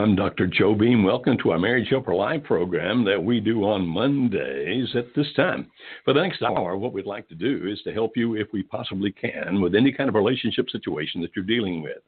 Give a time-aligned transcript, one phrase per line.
[0.00, 0.46] I'm Dr.
[0.46, 1.04] Joe Beam.
[1.04, 5.70] Welcome to our Marriage Helper Live program that we do on Mondays at this time.
[6.06, 8.62] For the next hour, what we'd like to do is to help you, if we
[8.62, 11.98] possibly can, with any kind of relationship situation that you're dealing with.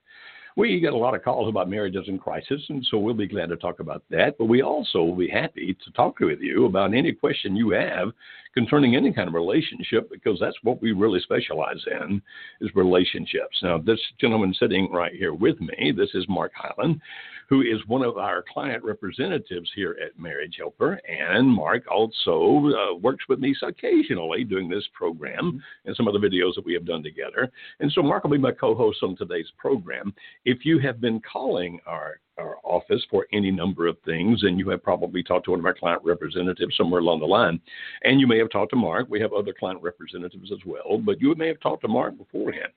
[0.56, 3.50] We get a lot of calls about marriages in crisis, and so we'll be glad
[3.50, 4.38] to talk about that.
[4.38, 8.08] But we also will be happy to talk with you about any question you have
[8.54, 12.20] concerning any kind of relationship, because that's what we really specialize in
[12.60, 13.58] is relationships.
[13.62, 17.00] Now, this gentleman sitting right here with me, this is Mark Highland,
[17.48, 21.00] who is one of our client representatives here at Marriage Helper.
[21.06, 26.26] And Mark also uh, works with me occasionally doing this program and some of the
[26.26, 27.50] videos that we have done together.
[27.80, 30.14] And so Mark will be my co-host on today's program.
[30.44, 34.68] If you have been calling our our office for any number of things, and you
[34.70, 37.60] have probably talked to one of our client representatives somewhere along the line,
[38.04, 39.06] and you may have talked to Mark.
[39.08, 42.72] We have other client representatives as well, but you may have talked to Mark beforehand.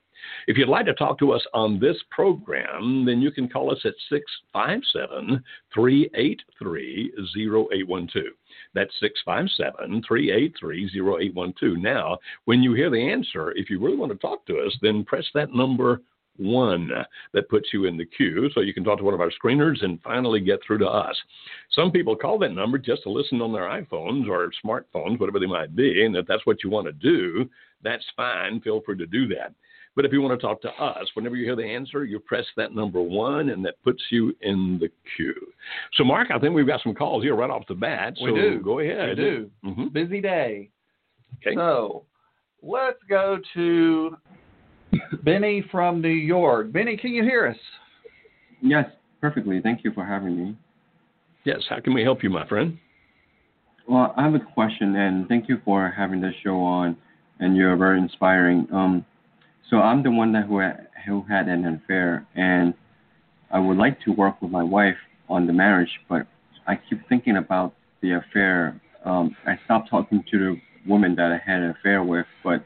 [0.47, 3.80] If you'd like to talk to us on this program, then you can call us
[3.86, 8.25] at 657 383 0812.
[8.73, 11.78] That's 657 383 0812.
[11.78, 15.03] Now, when you hear the answer, if you really want to talk to us, then
[15.03, 16.02] press that number
[16.38, 16.89] one
[17.33, 19.83] that puts you in the queue so you can talk to one of our screeners
[19.83, 21.16] and finally get through to us.
[21.72, 25.45] Some people call that number just to listen on their iPhones or smartphones, whatever they
[25.45, 27.50] might be, and if that's what you want to do,
[27.83, 28.59] that's fine.
[28.61, 29.53] Feel free to do that.
[29.95, 32.45] But if you want to talk to us, whenever you hear the answer, you press
[32.58, 35.33] that number one, and that puts you in the queue.
[35.94, 38.16] So, Mark, I think we've got some calls here right off the bat.
[38.22, 38.59] We do.
[38.59, 39.17] Go ahead.
[39.17, 39.52] We do.
[39.63, 39.88] Mm-hmm.
[39.89, 40.69] Busy day.
[41.38, 41.56] Okay.
[41.56, 42.03] So
[42.62, 44.17] let's go to
[45.23, 46.72] Benny from New York.
[46.72, 47.57] Benny, can you hear us?
[48.61, 48.85] Yes,
[49.22, 49.61] perfectly.
[49.61, 50.57] Thank you for having me.
[51.44, 51.61] Yes.
[51.69, 52.78] How can we help you, my friend?
[53.88, 56.97] Well, I have a question, and thank you for having this show on,
[57.39, 58.67] and you're very inspiring.
[58.73, 59.05] Um,
[59.69, 62.73] so I'm the one that who had, who had an affair, and
[63.51, 64.97] I would like to work with my wife
[65.29, 66.25] on the marriage, but
[66.67, 68.79] I keep thinking about the affair.
[69.03, 72.63] Um, I stopped talking to the woman that I had an affair with, but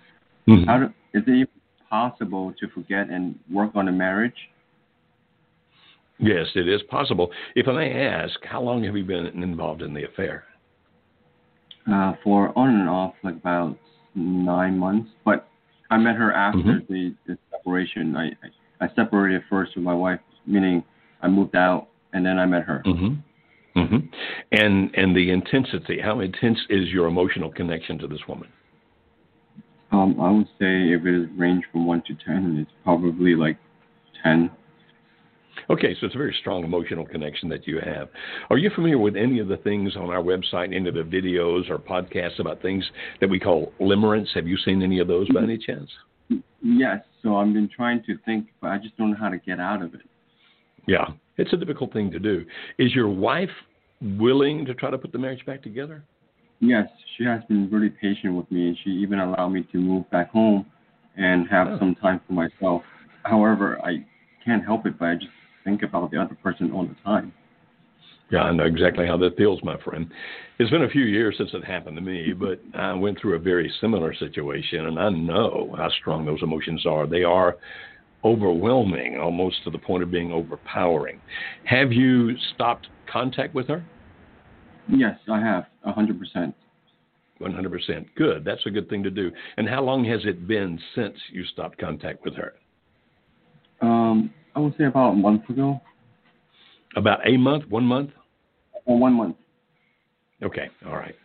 [0.48, 0.66] Mhm.
[0.66, 1.48] how do, is it even
[1.90, 4.36] possible to forget and work on a marriage?
[6.20, 7.32] Yes, it is possible.
[7.56, 10.44] If I may ask, how long have you been involved in the affair?
[11.92, 13.78] Uh, for on and off, like about
[14.16, 15.10] nine months.
[15.24, 15.48] But
[15.90, 16.88] I met her after Mhm.
[16.88, 18.16] the, the separation.
[18.16, 18.50] I, I
[18.82, 20.84] I separated first with my wife, meaning
[21.22, 22.82] I moved out and then I met her.
[22.86, 23.80] Mm-hmm.
[23.80, 23.98] Mm-hmm.
[24.52, 26.00] And and the intensity.
[26.00, 28.50] How intense is your emotional connection to this woman?
[29.92, 33.58] Um, I would say if it is range from one to ten, it's probably like
[34.24, 34.52] ten.
[35.70, 38.10] Okay, so it's a very strong emotional connection that you have.
[38.50, 41.70] Are you familiar with any of the things on our website, any of the videos
[41.70, 42.84] or podcasts about things
[43.20, 44.28] that we call limerence?
[44.36, 45.90] Have you seen any of those by any chance?
[46.62, 47.00] Yes.
[47.22, 49.82] So I've been trying to think, but I just don't know how to get out
[49.82, 50.02] of it.
[50.88, 51.06] Yeah,
[51.38, 52.46] it's a difficult thing to do.
[52.78, 53.50] Is your wife
[54.02, 56.04] willing to try to put the marriage back together?
[56.62, 56.88] Yes,
[57.18, 60.30] she has been really patient with me, and she even allowed me to move back
[60.30, 60.66] home
[61.16, 61.80] and have Oh.
[61.80, 62.84] some time for myself.
[63.24, 64.06] However, I
[64.44, 65.32] can't help it, but I just
[65.64, 67.32] think about the other person all the time.
[68.30, 70.12] Yeah, I know exactly how that feels, my friend.
[70.60, 73.40] It's been a few years since it happened to me, but I went through a
[73.40, 77.08] very similar situation, and I know how strong those emotions are.
[77.08, 77.58] They are
[78.24, 81.20] overwhelming, almost to the point of being overpowering.
[81.64, 83.84] Have you stopped contact with her?
[84.90, 86.56] Yes, I have, hundred percent.
[87.42, 88.06] 100%.
[88.16, 88.44] Good.
[88.44, 89.32] That's a good thing to do.
[89.56, 92.54] And how long has it been since you stopped contact with her?
[93.82, 95.80] Um, I would say about a month ago,
[96.98, 97.64] About a month?
[97.70, 98.10] One month?
[98.86, 99.36] or one month.
[100.44, 101.16] Okay, all right.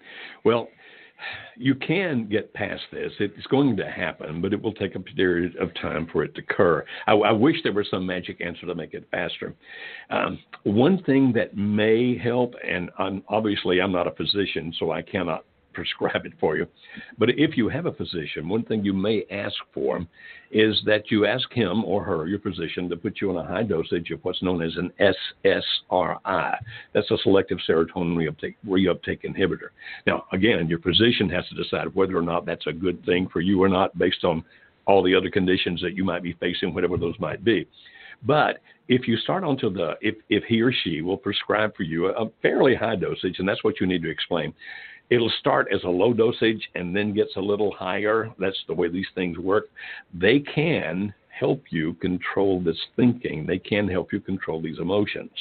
[0.44, 0.68] Well,
[1.56, 3.12] you can get past this.
[3.18, 6.42] It's going to happen, but it will take a period of time for it to
[6.42, 6.84] occur.
[7.06, 9.54] I, I wish there was some magic answer to make it faster.
[10.10, 15.02] Um, one thing that may help, and I'm, obviously I'm not a physician, so I
[15.02, 15.44] cannot
[15.74, 16.66] prescribe it for you.
[17.18, 20.06] But if you have a physician, one thing you may ask for
[20.50, 23.64] is that you ask him or her, your physician, to put you on a high
[23.64, 24.92] dosage of what's known as an
[25.44, 26.56] SSRI.
[26.92, 29.70] That's a selective serotonin reuptake, reuptake inhibitor.
[30.06, 33.40] Now, again, your physician has to decide whether or not that's a good thing for
[33.40, 34.44] you or not based on
[34.86, 37.66] all the other conditions that you might be facing, whatever those might be.
[38.22, 42.06] But if you start onto the, if, if he or she will prescribe for you
[42.06, 44.52] a, a fairly high dosage, and that's what you need to explain,
[45.10, 48.30] it'll start as a low dosage and then gets a little higher.
[48.38, 49.66] That's the way these things work.
[50.12, 53.46] They can help you control this thinking.
[53.46, 55.32] They can help you control these emotions.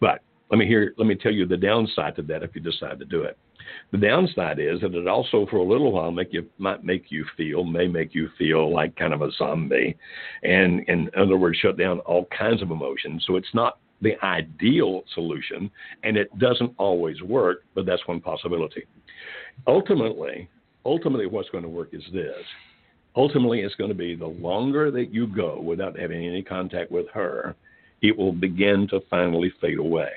[0.00, 0.20] But
[0.50, 3.04] let me hear let me tell you the downside to that if you decide to
[3.04, 3.36] do it.
[3.90, 7.24] The downside is that it also, for a little while, make you might make you
[7.36, 9.96] feel may make you feel like kind of a zombie,
[10.44, 13.24] and, and in other words, shut down all kinds of emotions.
[13.26, 15.70] So it's not the ideal solution,
[16.02, 18.84] and it doesn't always work, but that's one possibility.
[19.66, 20.48] Ultimately,
[20.84, 22.44] ultimately, what's going to work is this.
[23.14, 27.06] Ultimately, it's going to be the longer that you go without having any contact with
[27.14, 27.54] her,
[28.02, 30.10] it will begin to finally fade away.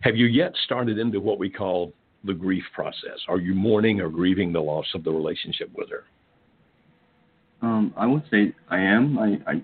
[0.00, 1.92] Have you yet started into what we call
[2.24, 3.18] the grief process?
[3.28, 6.04] Are you mourning or grieving the loss of the relationship with her?
[7.62, 9.18] Um, I would say I am.
[9.18, 9.62] I, I,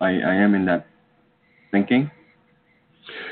[0.00, 0.86] I, I am in that
[1.70, 2.10] thinking.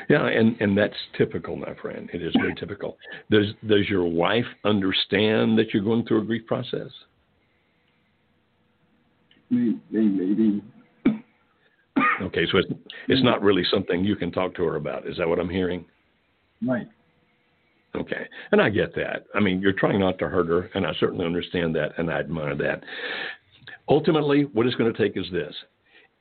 [0.09, 2.09] Yeah, and, and that's typical, my friend.
[2.13, 2.99] It is very typical.
[3.31, 6.91] Does does your wife understand that you're going through a grief process?
[9.51, 9.79] Maybe.
[9.91, 10.63] maybe.
[12.23, 12.73] Okay, so it's
[13.09, 15.07] it's not really something you can talk to her about.
[15.07, 15.85] Is that what I'm hearing?
[16.67, 16.89] Right.
[17.95, 18.27] Okay.
[18.53, 19.25] And I get that.
[19.35, 22.21] I mean, you're trying not to hurt her, and I certainly understand that, and I
[22.21, 22.83] admire that.
[23.89, 25.55] Ultimately, what it's going to take is this.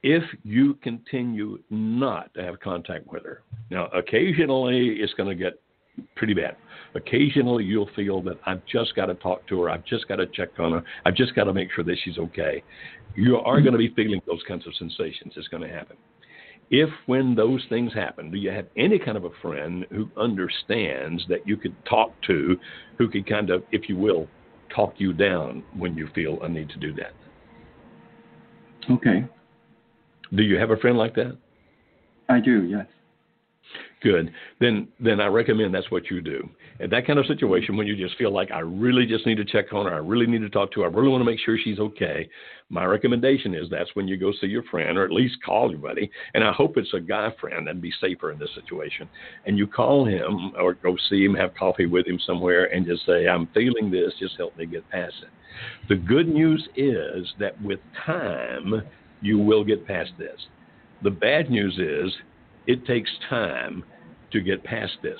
[0.04, 5.60] If you continue not to have contact with her, now, occasionally it's going to get
[6.16, 6.56] pretty bad.
[6.96, 10.26] Occasionally you'll feel that I've just got to talk to her, I've just got to
[10.28, 12.64] check on her, I've just got to make sure that she's okay.
[13.16, 15.34] You are going to be feeling those kinds of sensations.
[15.36, 15.98] It's going to happen
[16.72, 21.22] if when those things happen, do you have any kind of a friend who understands
[21.28, 22.58] that you could talk to,
[22.98, 24.28] who could kind of, if you will,
[24.74, 27.12] talk you down when you feel a need to do that?
[28.90, 29.26] Okay.
[30.34, 31.38] Do you have a friend like that?
[32.30, 32.86] I do, yes.
[34.02, 34.32] Good.
[34.60, 36.50] Then then I recommend that's what you do.
[36.80, 39.46] In that kind of situation when you just feel like I really just need to
[39.46, 41.40] check on her, I really need to talk to her, I really want to make
[41.40, 42.28] sure she's okay,
[42.70, 45.80] my recommendation is that's when you go see your friend or at least call your
[45.80, 46.10] buddy.
[46.34, 49.08] And I hope it's a guy friend that'd be safer in this situation.
[49.46, 53.06] And you call him or go see him, have coffee with him somewhere and just
[53.06, 55.30] say, I'm feeling this, just help me get past it.
[55.90, 58.82] The good news is that with time
[59.22, 60.40] you will get past this.
[61.04, 62.14] The bad news is
[62.68, 63.84] it takes time
[64.32, 65.20] to get past this,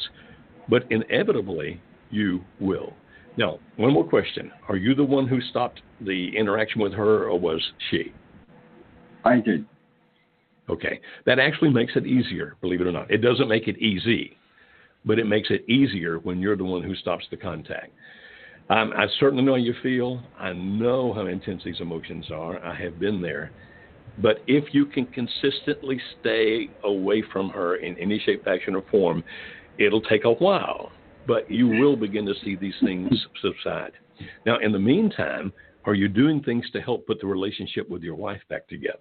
[0.70, 2.94] but inevitably you will.
[3.38, 4.52] Now, one more question.
[4.68, 8.14] Are you the one who stopped the interaction with her, or was she?
[9.24, 9.66] I did.
[10.70, 11.00] Okay.
[11.26, 13.10] That actually makes it easier, believe it or not.
[13.10, 14.38] It doesn't make it easy,
[15.06, 17.92] but it makes it easier when you're the one who stops the contact.
[18.70, 20.22] Um, I certainly know how you feel.
[20.40, 22.64] I know how intense these emotions are.
[22.64, 23.52] I have been there.
[24.20, 29.24] But if you can consistently stay away from her in any shape, fashion, or form,
[29.78, 30.92] it'll take a while,
[31.28, 33.10] but you will begin to see these things
[33.42, 33.94] subside.
[34.46, 35.54] Now, in the meantime,
[35.86, 39.00] are you doing things to help put the relationship with your wife back together?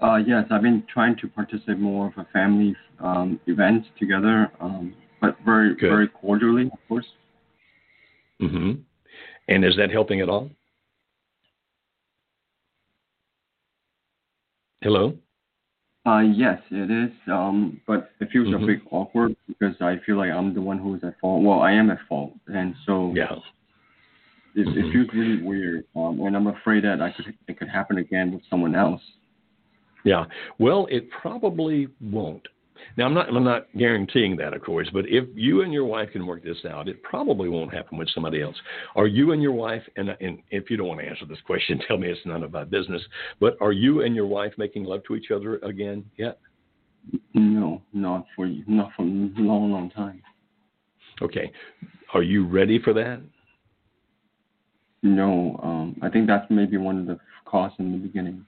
[0.00, 4.94] Uh, yes, I've been trying to participate more of a family um, events together, um,
[5.20, 5.90] but very Good.
[5.90, 7.06] very cordially, of course.
[8.40, 8.72] Mm-hmm.
[9.48, 10.50] And is that helping at all?
[14.84, 15.16] Hello?
[16.04, 17.10] Uh, yes, it is.
[17.26, 18.64] Um, but it feels mm-hmm.
[18.64, 21.42] a bit awkward because I feel like I'm the one who's at fault.
[21.42, 23.32] Well, I am at fault, and so yeah,
[24.54, 24.78] it, mm-hmm.
[24.78, 25.86] it feels really weird.
[25.96, 29.00] Um, and I'm afraid that I could it could happen again with someone else.
[30.04, 30.26] Yeah.
[30.58, 32.46] Well, it probably won't.
[32.96, 36.10] Now, I'm not, I'm not guaranteeing that, of course, but if you and your wife
[36.12, 38.56] can work this out, it probably won't happen with somebody else.
[38.94, 41.80] Are you and your wife, and, and if you don't want to answer this question,
[41.88, 43.02] tell me it's none of my business,
[43.40, 46.38] but are you and your wife making love to each other again yet?
[47.34, 50.22] No, not for not for a long, long time.
[51.20, 51.52] Okay.
[52.14, 53.20] Are you ready for that?
[55.02, 58.46] No, um, I think that's maybe one of the costs in the beginning.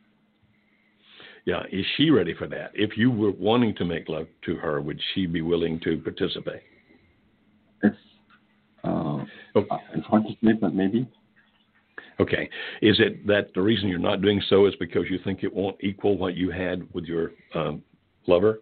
[1.46, 2.72] Yeah, is she ready for that?
[2.74, 6.62] If you were wanting to make love to her, would she be willing to participate?
[7.84, 7.96] It's
[8.82, 9.24] uh,
[9.54, 9.76] okay.
[9.94, 11.08] it's hard to say, but maybe.
[12.18, 12.50] Okay.
[12.82, 15.76] Is it that the reason you're not doing so is because you think it won't
[15.80, 17.82] equal what you had with your um,
[18.26, 18.60] lover?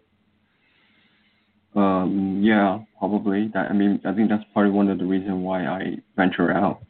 [1.75, 3.49] Um, yeah, probably.
[3.53, 6.81] That, I mean, I think that's probably one of the reasons why I venture out.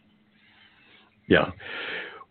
[1.30, 1.52] Yeah.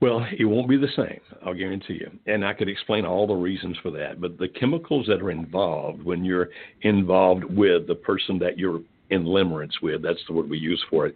[0.05, 2.11] Well, it won't be the same, I'll guarantee you.
[2.27, 4.21] And I could explain all the reasons for that.
[4.21, 6.51] But the chemicals that are involved when you're
[6.83, 11.07] involved with the person that you're in limerence with, that's the word we use for
[11.07, 11.15] it,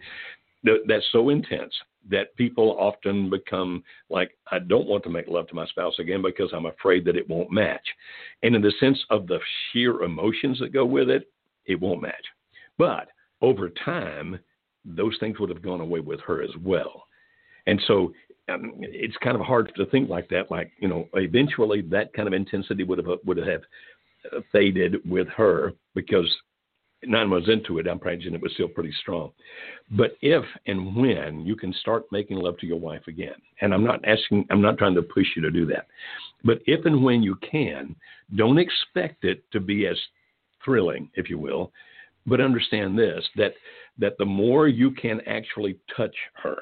[0.86, 1.74] that's so intense
[2.08, 6.22] that people often become like, I don't want to make love to my spouse again
[6.22, 7.86] because I'm afraid that it won't match.
[8.42, 9.38] And in the sense of the
[9.70, 11.30] sheer emotions that go with it,
[11.66, 12.24] it won't match.
[12.78, 13.08] But
[13.42, 14.38] over time,
[14.82, 17.04] those things would have gone away with her as well.
[17.66, 18.14] And so
[18.48, 20.50] um, it's kind of hard to think like that.
[20.50, 23.62] Like you know, eventually that kind of intensity would have would have
[24.52, 26.26] faded with her because
[27.04, 29.30] nine months into it, I'm imagining it was still pretty strong.
[29.90, 33.84] But if and when you can start making love to your wife again, and I'm
[33.84, 35.86] not asking, I'm not trying to push you to do that,
[36.44, 37.94] but if and when you can,
[38.36, 39.96] don't expect it to be as
[40.64, 41.72] thrilling, if you will,
[42.26, 43.54] but understand this that
[43.98, 46.56] that the more you can actually touch her,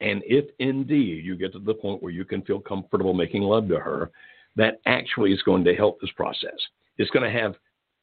[0.00, 3.68] and if indeed you get to the point where you can feel comfortable making love
[3.68, 4.10] to her,
[4.56, 6.58] that actually is going to help this process.
[6.98, 7.54] It's going to have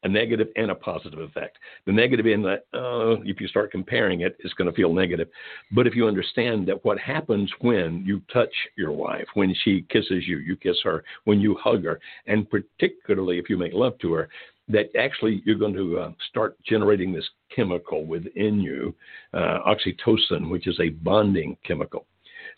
[0.04, 1.58] a negative and a positive effect.
[1.86, 5.28] The negative in that, uh, if you start comparing it, it's going to feel negative.
[5.72, 10.24] But if you understand that what happens when you touch your wife, when she kisses
[10.26, 14.12] you, you kiss her, when you hug her, and particularly if you make love to
[14.12, 14.28] her,
[14.68, 18.94] that actually you're going to uh, start generating this chemical within you,
[19.34, 22.06] uh, oxytocin, which is a bonding chemical.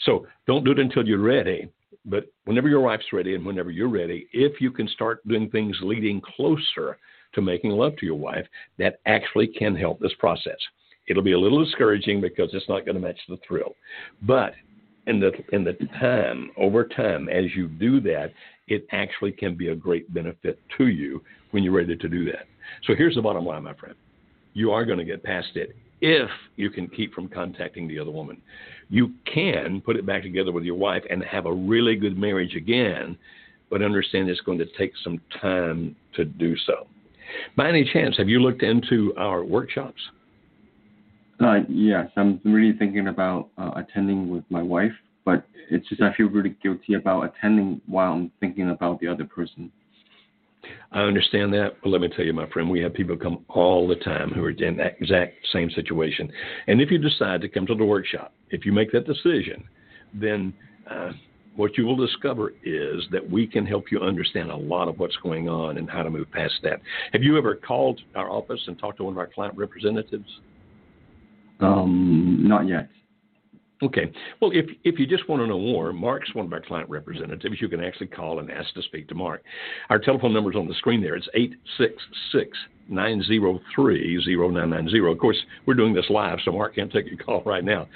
[0.01, 1.71] So don't do it until you're ready.
[2.07, 5.77] But whenever your wife's ready and whenever you're ready, if you can start doing things
[5.83, 6.99] leading closer
[7.35, 8.47] to making love to your wife,
[8.79, 10.57] that actually can help this process.
[11.09, 13.75] It'll be a little discouraging because it's not going to match the thrill.
[14.23, 14.55] But
[15.11, 18.33] in the in the time over time as you do that,
[18.69, 22.47] it actually can be a great benefit to you when you're ready to do that.
[22.87, 23.97] So here's the bottom line, my friend.
[24.55, 28.13] You are going to get past it if you can keep from contacting the other
[28.13, 28.41] woman.
[28.89, 32.55] You can put it back together with your wife and have a really good marriage
[32.55, 33.19] again,
[33.69, 36.87] but understand it's going to take some time to do so.
[37.57, 40.01] By any chance, have you looked into our workshops?
[41.41, 44.93] Uh, yes, I'm really thinking about uh, attending with my wife,
[45.25, 49.25] but it's just I feel really guilty about attending while I'm thinking about the other
[49.25, 49.73] person.
[50.93, 53.89] I understand that, but let me tell you, my friend, we have people come all
[53.89, 56.31] the time who are in that exact same situation.
[56.67, 59.65] And if you decide to come to the workshop, if you make that decision,
[60.13, 60.53] then
[60.91, 61.13] uh,
[61.57, 65.17] what you will discover is that we can help you understand a lot of what's
[65.23, 66.81] going on and how to move past that.
[67.13, 70.29] Have you ever called our office and talked to one of our client representatives?
[71.61, 72.89] Um, not yet.
[73.83, 74.13] Okay.
[74.41, 77.61] Well, if if you just want to know more, Mark's one of our client representatives.
[77.61, 79.43] You can actually call and ask to speak to Mark.
[79.89, 81.17] Our telephone number is on the screen there.
[81.17, 82.59] It's 866
[82.91, 85.11] 903 0990.
[85.11, 87.89] Of course, we're doing this live, so Mark can't take your call right now.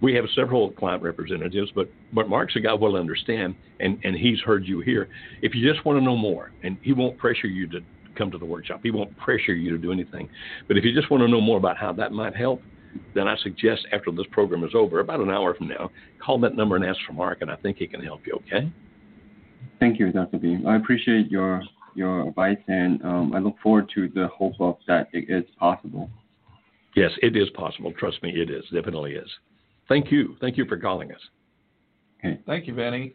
[0.00, 4.40] We have several client representatives, but, but Mark's a guy will understand, and, and he's
[4.40, 5.08] heard you here.
[5.40, 7.80] If you just want to know more, and he won't pressure you to
[8.16, 10.28] come to the workshop, he won't pressure you to do anything.
[10.68, 12.60] But if you just want to know more about how that might help,
[13.14, 15.90] then I suggest after this program is over, about an hour from now,
[16.24, 18.70] call that number and ask for Mark, and I think he can help you, okay?
[19.80, 20.38] Thank you, Dr.
[20.38, 20.58] B.
[20.66, 21.62] I appreciate your
[21.94, 26.08] your advice, and um, I look forward to the hope of that it is possible.
[26.96, 27.92] Yes, it is possible.
[27.98, 28.64] Trust me, it is.
[28.72, 29.28] Definitely is.
[29.88, 30.36] Thank you.
[30.40, 31.20] Thank you for calling us.
[32.18, 32.40] Okay.
[32.46, 33.14] Thank you, Benny.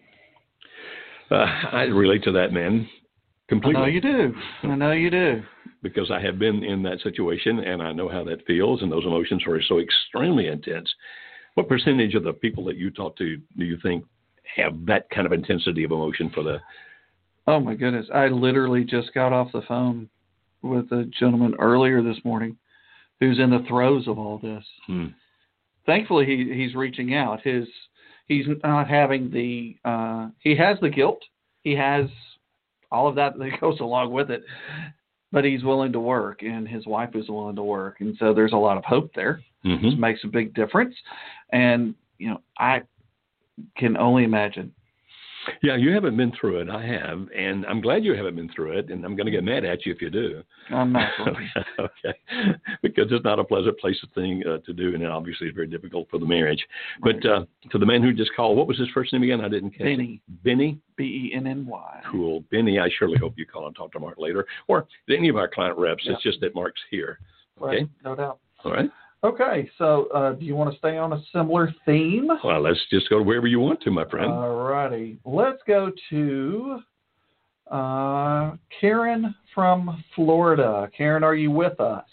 [1.32, 2.88] Uh, I relate to that man
[3.48, 3.82] completely.
[3.82, 4.36] I know you do.
[4.64, 5.44] I know you do.
[5.84, 9.06] Because I have been in that situation and I know how that feels, and those
[9.06, 10.92] emotions are so extremely intense.
[11.54, 14.04] What percentage of the people that you talk to do you think
[14.56, 16.60] have that kind of intensity of emotion for the
[17.48, 18.08] Oh my goodness!
[18.14, 20.10] I literally just got off the phone
[20.62, 22.58] with a gentleman earlier this morning
[23.22, 24.64] who's in the throes of all this.
[24.86, 25.08] Hmm.
[25.86, 27.42] Thankfully, he he's reaching out.
[27.42, 27.66] His
[28.28, 31.22] he's not having the uh, he has the guilt.
[31.64, 32.08] He has
[32.92, 34.44] all of that that goes along with it,
[35.32, 38.54] but he's willing to work, and his wife is willing to work, and so there's
[38.54, 39.42] a lot of hope there.
[39.66, 39.86] Mm-hmm.
[39.86, 40.96] This makes a big difference,
[41.52, 42.82] and you know I
[43.76, 44.74] can only imagine
[45.62, 46.70] yeah, you haven't been through it.
[46.70, 48.90] I have, and I'm glad you haven't been through it.
[48.90, 50.44] And I'm going to get mad at you if you do.
[50.70, 51.12] I'm not.
[51.80, 52.20] okay,
[52.82, 55.56] because it's not a pleasant place to thing uh, to do, and it obviously it's
[55.56, 56.64] very difficult for the marriage.
[57.02, 59.42] But uh, to the man who just called, what was his first name again?
[59.42, 59.82] I didn't catch.
[59.86, 60.22] Benny.
[60.28, 60.44] It.
[60.44, 60.80] Benny.
[60.96, 62.02] B E N N Y.
[62.12, 62.80] Cool, Benny.
[62.80, 65.78] I surely hope you call and talk to Mark later, or any of our client
[65.78, 66.04] reps.
[66.06, 66.14] Yeah.
[66.14, 67.20] It's just that Mark's here.
[67.62, 67.78] Okay.
[67.78, 67.90] Right.
[68.04, 68.40] No doubt.
[68.64, 68.90] All right.
[69.24, 72.30] Okay, so uh, do you want to stay on a similar theme?
[72.44, 74.32] Well, let's just go wherever you want to, my friend.
[74.32, 75.18] All righty.
[75.26, 76.80] Let's go to
[77.72, 80.88] uh, Karen from Florida.
[80.96, 82.06] Karen, are you with us?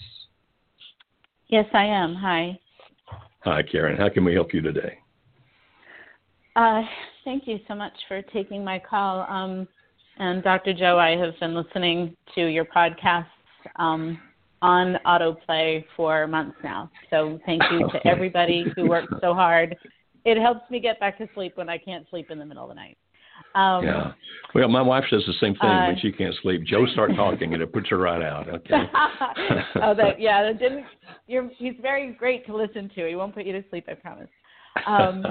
[1.48, 2.14] Yes, I am.
[2.14, 2.58] Hi.
[3.40, 3.98] Hi, Karen.
[3.98, 4.98] How can we help you today?
[6.56, 6.82] Uh,
[7.24, 9.26] thank you so much for taking my call.
[9.28, 9.68] Um,
[10.16, 10.72] and Dr.
[10.72, 13.26] Joe, I have been listening to your podcasts
[13.76, 14.18] um,
[14.64, 16.90] on autoplay for months now.
[17.10, 19.76] So thank you to everybody who worked so hard.
[20.24, 22.70] It helps me get back to sleep when I can't sleep in the middle of
[22.70, 22.96] the night.
[23.54, 24.12] Um, yeah.
[24.54, 26.64] Well, my wife says the same thing uh, when she can't sleep.
[26.64, 28.46] Joe start talking and it puts her right out.
[28.54, 28.74] Okay.
[29.82, 30.42] oh, that yeah.
[30.42, 30.86] That didn't.
[31.26, 31.50] You're.
[31.58, 33.06] He's very great to listen to.
[33.06, 33.84] He won't put you to sleep.
[33.88, 34.28] I promise.
[34.86, 35.26] Um,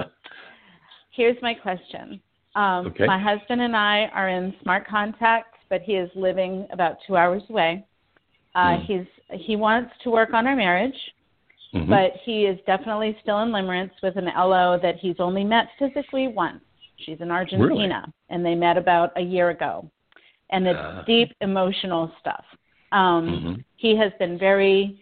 [1.10, 2.20] here's my question.
[2.54, 3.06] Um, Okay.
[3.06, 7.42] My husband and I are in smart contact, but he is living about two hours
[7.50, 7.84] away.
[8.54, 8.84] Uh, Hmm.
[8.84, 10.98] He's he wants to work on our marriage,
[11.72, 11.88] Mhm.
[11.88, 16.28] but he is definitely still in limerence with an LO that he's only met physically
[16.28, 16.62] once.
[16.96, 19.90] She's in Argentina, and they met about a year ago,
[20.50, 21.02] and it's Ah.
[21.02, 22.44] deep emotional stuff.
[22.92, 23.64] Um, Mhm.
[23.76, 25.00] He has been very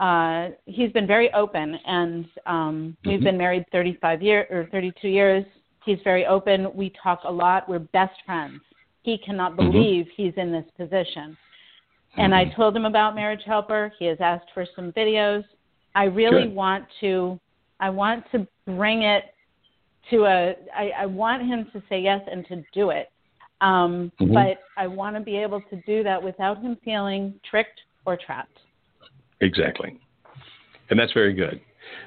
[0.00, 3.24] uh, he's been very open, and um, we've Mhm.
[3.24, 5.44] been married 35 years or 32 years.
[5.84, 6.74] He's very open.
[6.74, 7.68] We talk a lot.
[7.68, 8.62] We're best friends.
[9.02, 9.56] He cannot Mhm.
[9.56, 11.36] believe he's in this position.
[12.16, 12.54] And I Mhm.
[12.54, 13.92] told him about Marriage Helper.
[13.98, 15.44] He has asked for some videos.
[15.94, 16.54] I really Good.
[16.54, 17.40] want to
[17.82, 19.34] I want to bring it
[20.10, 23.10] to a I, I want him to say yes and to do it.
[23.60, 24.34] Um, Mhm.
[24.34, 28.60] but I want to be able to do that without him feeling tricked or trapped.
[29.40, 29.98] Exactly.
[30.90, 31.60] And that's very good.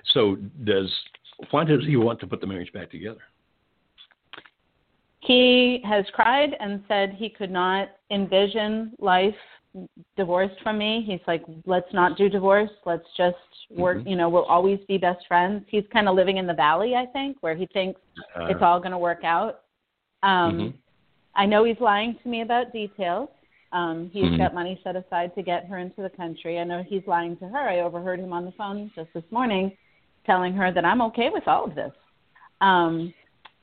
[0.05, 0.91] So does
[1.51, 3.21] why does he want to put the marriage back together?
[5.19, 9.35] He has cried and said he could not envision life
[10.15, 11.03] divorced from me.
[11.05, 12.69] He's like, let's not do divorce.
[12.85, 13.37] Let's just
[13.71, 13.97] work.
[13.97, 14.09] Mhm.
[14.09, 15.65] You know, we'll always be best friends.
[15.67, 17.99] He's kind of living in the valley, I think, where he thinks
[18.35, 19.61] Uh, it's all going to work out.
[20.21, 20.73] Um, Mhm.
[21.35, 23.29] I know he's lying to me about details.
[23.71, 24.37] Um, he's Mhm.
[24.37, 26.59] got money set aside to get her into the country.
[26.59, 27.57] I know he's lying to her.
[27.57, 29.75] I overheard him on the phone just this morning
[30.25, 31.93] telling her that I'm okay with all of this.
[32.61, 33.13] Um,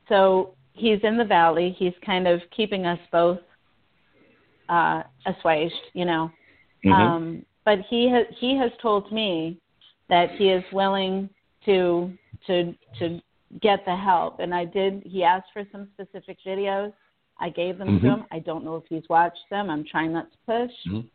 [0.09, 1.71] so he's in the valley.
[1.71, 3.41] He's kind of keeping us both
[4.71, 6.31] uh, assuaged, you know.
[6.85, 6.93] Mhm.
[6.93, 9.61] Um, but he has he has told me
[10.09, 11.29] that he is willing
[11.67, 13.21] to to to
[13.61, 14.39] get the help.
[14.39, 15.03] And I did.
[15.05, 16.93] He asked for some specific videos.
[17.39, 18.01] I gave them Mhm.
[18.01, 18.25] to him.
[18.31, 19.69] I don't know if he's watched them.
[19.71, 20.75] I'm trying not to push.
[20.87, 21.11] Mhm.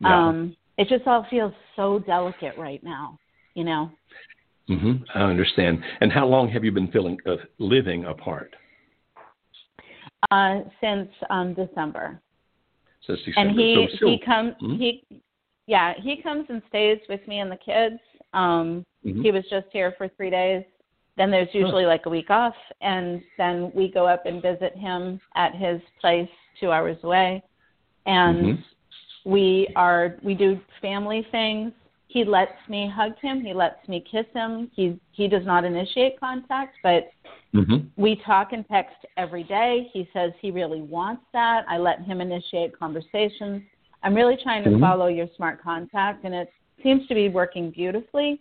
[0.00, 0.28] Yeah.
[0.28, 3.18] Um, it just all feels so delicate right now,
[3.54, 3.90] you know.
[4.66, 5.84] hmm I understand.
[6.00, 8.56] And how long have you been feeling uh, living apart?
[10.30, 12.20] Uh, since um, December.
[13.06, 13.50] Since December.
[13.50, 14.78] and he so he comes Mhm.
[14.78, 15.04] he
[15.66, 18.00] yeah he comes and stays with me and the kids
[18.32, 19.22] um Mhm.
[19.22, 20.64] he was just here for three days
[21.16, 25.20] then there's usually like a week off and then we go up and visit him
[25.36, 27.42] at his place two hours away
[28.06, 28.64] and Mhm.
[29.24, 31.72] we are we do family things
[32.14, 36.18] he lets me hug him he lets me kiss him he he does not initiate
[36.18, 37.10] contact but
[37.54, 37.90] Mhm.
[37.96, 39.88] we talk and text every day.
[39.92, 41.64] He says he really wants that.
[41.68, 43.62] I let him initiate conversations.
[44.02, 44.80] I'm really trying to Mhm.
[44.80, 48.40] follow your smart contact, and it seems to be working beautifully.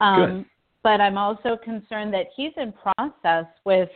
[0.00, 0.44] Um, Good.
[0.82, 3.90] but I'm also concerned that he's in process with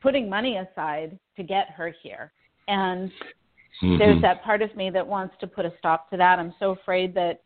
[0.00, 2.32] putting money aside to get her here.
[2.66, 3.12] And
[3.82, 4.22] there's Mhm.
[4.22, 6.40] that part of me that wants to put a stop to that.
[6.40, 7.42] I'm so afraid that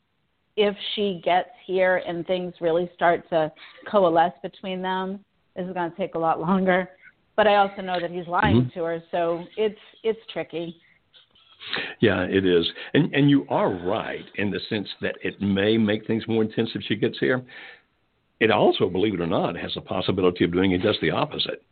[0.57, 3.51] if she gets here and things really start to
[3.91, 5.21] coalesce between them,
[5.57, 6.89] this is going to take a lot longer.
[7.37, 8.75] But I also know that he's lying Mhm.
[8.75, 10.77] to her, so it's it's tricky.
[12.01, 12.71] Yeah, it is.
[12.93, 16.71] And and you are right in the sense that it may make things more intense
[16.75, 17.43] if she gets here.
[18.41, 21.63] It also, believe it or not, has a possibility of doing just the opposite.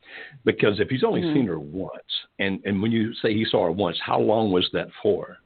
[0.45, 1.33] Because if he's only Mhm.
[1.35, 4.71] seen her once, and, and when you say he saw her once, how long was
[4.73, 5.39] that for?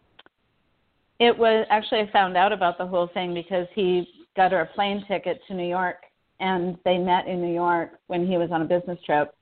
[1.20, 4.66] It was actually I found out about the whole thing because he got her a
[4.66, 5.96] plane ticket to New York,
[6.40, 9.32] and they met in New York when he was on a business trip.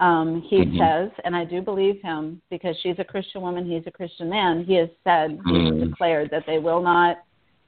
[0.00, 0.78] Um, he Mhm.
[0.78, 4.64] says, and I do believe him because she's a Christian woman, he's a Christian man.
[4.64, 5.80] He has said, he's Mm.
[5.80, 7.18] declared that they will not,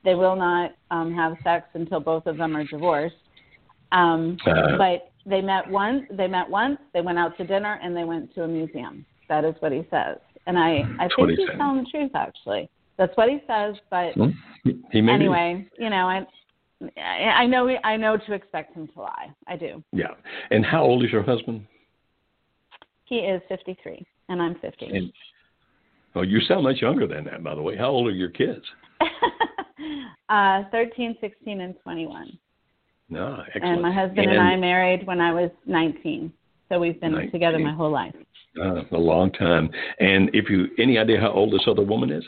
[0.03, 3.14] they will not um, have sex until both of them are divorced.
[3.92, 4.77] Um, Uh.
[4.79, 6.07] but they met once.
[6.11, 6.81] They met once.
[6.94, 9.05] They went out to dinner and they went to a museum.
[9.29, 12.11] That is what he says, and I I think he's telling the truth.
[12.14, 13.76] Actually, that's what he says.
[13.90, 14.12] But?
[14.92, 15.24] He may be.
[15.24, 16.26] anyway, you know, I
[17.00, 19.31] I know I know to expect him to lie.
[19.46, 19.83] I do.
[19.92, 20.14] Yeah.
[20.50, 21.66] And how old is your husband?
[23.05, 24.87] He is 53, and I'm 50.
[24.87, 25.12] And
[26.14, 27.76] oh, you sound much younger than that, by the way.
[27.76, 28.64] How old are your kids?
[30.28, 32.38] uh, 13, 16, and 21.
[33.11, 33.64] No, excellent.
[33.66, 36.33] And my husband and, I married when I was 19,
[36.70, 37.31] so we've been 19.
[37.33, 38.14] together my whole life.
[38.59, 39.68] Uh, a long time.
[40.00, 42.24] And if you any idea how old this other woman is?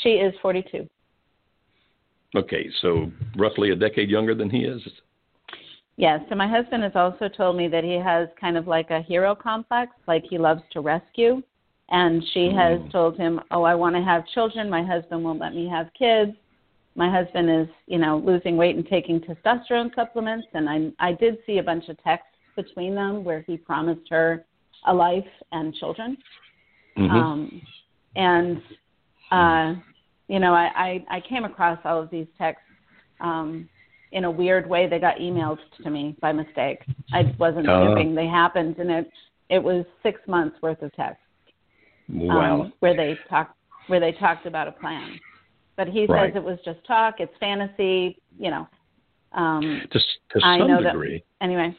[0.00, 0.88] She is 42.
[2.34, 4.80] Okay, so roughly a decade younger than he is.
[5.96, 9.02] Yes, so my husband has also told me that he has kind of like a
[9.02, 11.42] hero complex, like he loves to rescue.
[11.90, 12.90] And she has Mm.
[12.90, 14.70] told him, Oh, I want to have children.
[14.70, 16.34] My husband won't let me have kids.
[16.94, 21.38] my husband is, you know, losing weight and taking testosterone supplements, and I I did
[21.46, 24.44] see a bunch of texts between them where he promised her
[24.84, 26.18] a life and children.
[26.98, 27.10] Mhm.
[27.10, 27.62] Um,
[28.16, 28.60] and
[29.32, 29.74] uh,
[30.28, 30.70] you know, I,
[31.10, 32.64] I I came across all of these texts
[33.20, 33.68] um,
[34.12, 34.86] in a weird way.
[34.88, 36.80] They got emailed to me by mistake.
[37.12, 37.88] I wasn't Oh.
[37.88, 38.14] shipping.
[38.14, 39.10] They happened, and it
[39.48, 41.22] it was six months worth of text
[42.08, 42.62] wow.
[42.62, 43.56] um, where they talked
[43.88, 45.18] where they talked about a plan.
[45.76, 46.32] But he Right.
[46.32, 47.14] says it was just talk.
[47.18, 48.18] It's fantasy.
[48.38, 48.68] You know.
[49.32, 51.74] Um, to to I some know that- degree, anyway.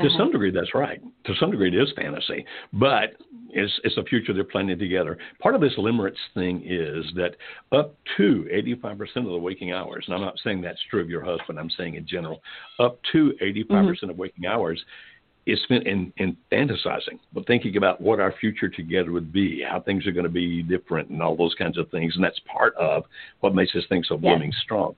[0.00, 0.18] To ahead.
[0.18, 1.00] some degree, that's right.
[1.24, 3.14] To some degree, it is fantasy, but
[3.52, 5.18] it's it's a future they're planning together.
[5.40, 7.36] Part of this limerence thing is that
[7.72, 11.24] up to 85% of the waking hours, and I'm not saying that's true of your
[11.24, 11.58] husband.
[11.58, 12.42] I'm saying in general,
[12.78, 14.10] up to 85% Mm-hmm.
[14.10, 14.82] of waking hours
[15.46, 19.80] is spent in, in fantasizing, but thinking about what our future together would be, how
[19.80, 22.14] things are going to be different, and all those kinds of things.
[22.14, 23.04] And that's part of
[23.40, 24.20] what makes this thing so Yes.
[24.20, 24.94] blooming strong.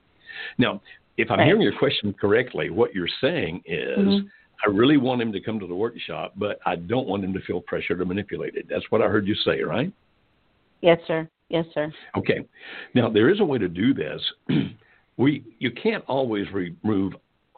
[0.57, 0.81] Now,
[1.17, 1.45] if I'm Right.
[1.47, 4.29] hearing your question correctly, what you're saying is, Mhm.
[4.65, 7.41] I really want him to come to the workshop, but I don't want him to
[7.41, 8.67] feel pressure to manipulate it.
[8.69, 9.91] That's what I heard you say, right?
[10.81, 11.27] Yes, sir.
[11.49, 11.91] Yes, sir.
[12.17, 12.45] Okay.
[12.95, 14.21] Now there is a way to do this.
[15.17, 17.13] we you can't always remove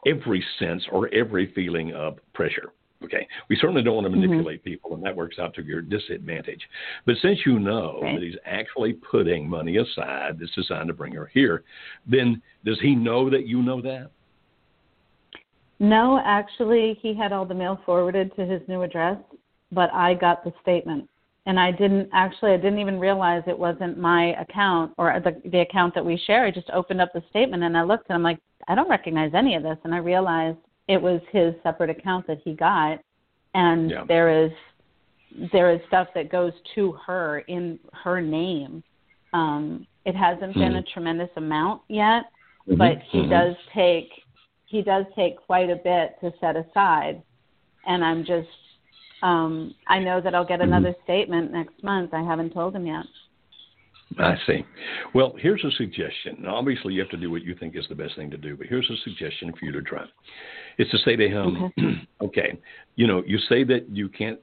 [0.06, 2.72] every sense or every feeling of pressure.
[3.02, 3.26] Okay.
[3.48, 4.20] We certainly don't want to Mhm.
[4.20, 6.68] manipulate people, and that works out to your disadvantage.
[7.04, 8.14] But since you know Right.
[8.14, 11.62] that he's actually putting money aside that's designed to bring her here,
[12.06, 14.10] then does he know that you know that?
[15.78, 19.18] No, actually, he had all the mail forwarded to his new address,
[19.72, 21.08] but I got the statement.
[21.44, 25.60] And I didn't actually, I didn't even realize it wasn't my account or the, the
[25.60, 26.44] account that we share.
[26.44, 29.32] I just opened up the statement and I looked and I'm like, I don't recognize
[29.32, 29.78] any of this.
[29.84, 30.58] And I realized
[30.88, 32.98] it was his separate account that he got.
[33.54, 34.04] And Yeah.
[34.08, 34.50] there is
[35.52, 38.82] there is stuff that goes to her in her name.
[39.32, 40.78] Um, it hasn't been Mhm.
[40.78, 42.26] a tremendous amount yet,
[42.66, 43.30] but he Mhm.
[43.30, 44.24] does take
[44.66, 47.22] he does take quite a bit to set aside
[47.86, 48.48] and i'm just
[49.22, 50.72] um i know that i'll get Mm-hmm.
[50.72, 53.04] another statement next month i haven't told him yet
[54.18, 54.64] I see.
[55.14, 56.38] Well, here's a suggestion.
[56.40, 58.56] Now, obviously, you have to do what you think is the best thing to do,
[58.56, 60.04] but here's a suggestion for you to try.
[60.78, 62.58] It's to say to him, okay,
[62.96, 64.38] you know, you say that you can't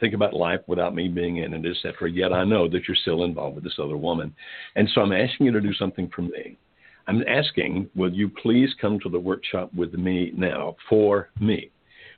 [0.00, 2.96] think about life without me being in it, et cetera, yet I know that you're
[2.96, 4.34] still involved with this other woman.
[4.76, 6.56] And so I'm asking you to do something for me.
[7.06, 11.70] I'm asking, will you please come to the workshop with me now for me?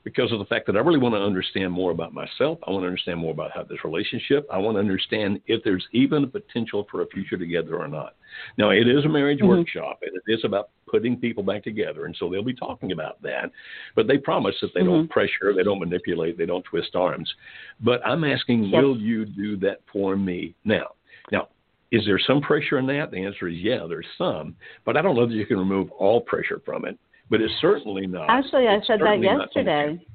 [0.06, 2.60] because of the fact that I really want to understand more about myself.
[2.64, 4.46] I want to understand more about how this relationship.
[4.52, 8.14] I want to understand if there's even a potential for a future together or not.
[8.56, 9.48] Now, it is a marriage Mhm.
[9.48, 13.20] workshop, and it is about putting people back together, and so they'll be talking about
[13.22, 13.50] that.
[13.96, 17.34] But they promise that they don't pressure, they don't manipulate, they don't twist arms.
[17.80, 18.80] But I'm asking, Yep.
[18.80, 20.92] will you do that for me now?
[21.32, 21.48] Now,
[21.96, 23.10] is there some pressure in that?
[23.10, 24.54] The answer is yeah, there's some,
[24.84, 26.98] but I don't know that you can remove all pressure from it.
[27.30, 28.30] But it's certainly not.
[28.30, 30.06] actually i said that certainly not something- yesterday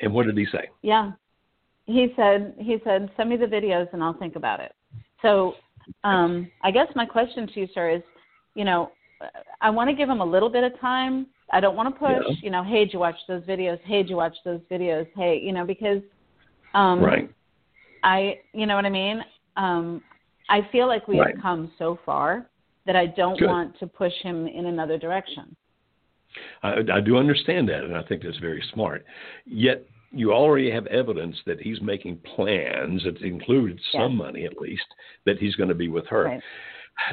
[0.00, 0.64] And what did he say?
[0.82, 1.10] yeah
[1.86, 4.72] he said he said send me the videos and i'll think about it
[5.22, 5.54] so
[6.04, 8.02] um i guess my question to you sir is
[8.54, 8.92] you know
[9.60, 12.24] i want to give him a little bit of time i don't want to push
[12.28, 12.34] Yeah.
[12.44, 15.40] you know hey did you watch those videos hey did you watch those videos hey
[15.42, 16.00] you know because
[16.74, 17.28] um right.
[18.04, 19.22] I, you know what I mean?
[19.56, 20.02] Um,
[20.52, 21.34] I feel like we Right.
[21.34, 22.50] have come so far
[22.84, 23.48] that I don't Good.
[23.48, 25.56] want to push him in another direction.
[26.62, 29.04] I, I do understand that, and I think that's very smart.
[29.46, 34.84] Yet you already have evidence that he's making plans that include some money at least
[35.24, 36.24] that he's going to be with her.
[36.24, 36.42] Right.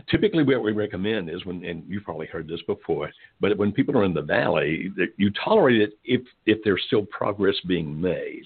[0.09, 3.97] Typically, what we recommend is when, and you've probably heard this before, but when people
[3.97, 8.43] are in the valley, you tolerate it if if there's still progress being made.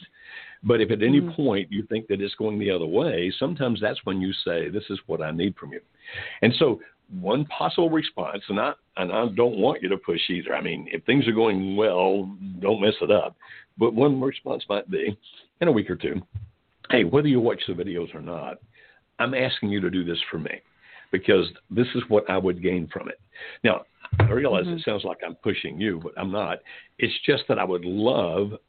[0.64, 1.36] But if at any Mhm.
[1.36, 4.90] point you think that it's going the other way, sometimes that's when you say, "This
[4.90, 5.82] is what I need from you."
[6.42, 6.82] And so,
[7.20, 10.56] one possible response, and I and I don't want you to push either.
[10.56, 13.36] I mean, if things are going well, don't mess it up.
[13.78, 15.18] But one response might be,
[15.62, 16.22] in a week or two,
[16.90, 18.60] "Hey, whether you watch the videos or not,
[19.20, 20.62] I'm asking you to do this for me."
[21.14, 23.22] because this is what I would gain from it.
[23.64, 23.86] Now,
[24.20, 24.80] I realize Mhm.
[24.80, 26.60] it sounds like I'm pushing you, but I'm not.
[26.98, 28.60] It's just that I would love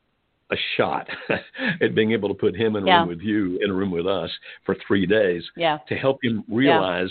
[0.50, 1.08] a shot
[1.80, 2.98] at being able to put him in a Yeah.
[3.00, 4.30] room with you, in a room with us
[4.64, 5.78] for three days Yeah.
[5.88, 7.10] to help him realize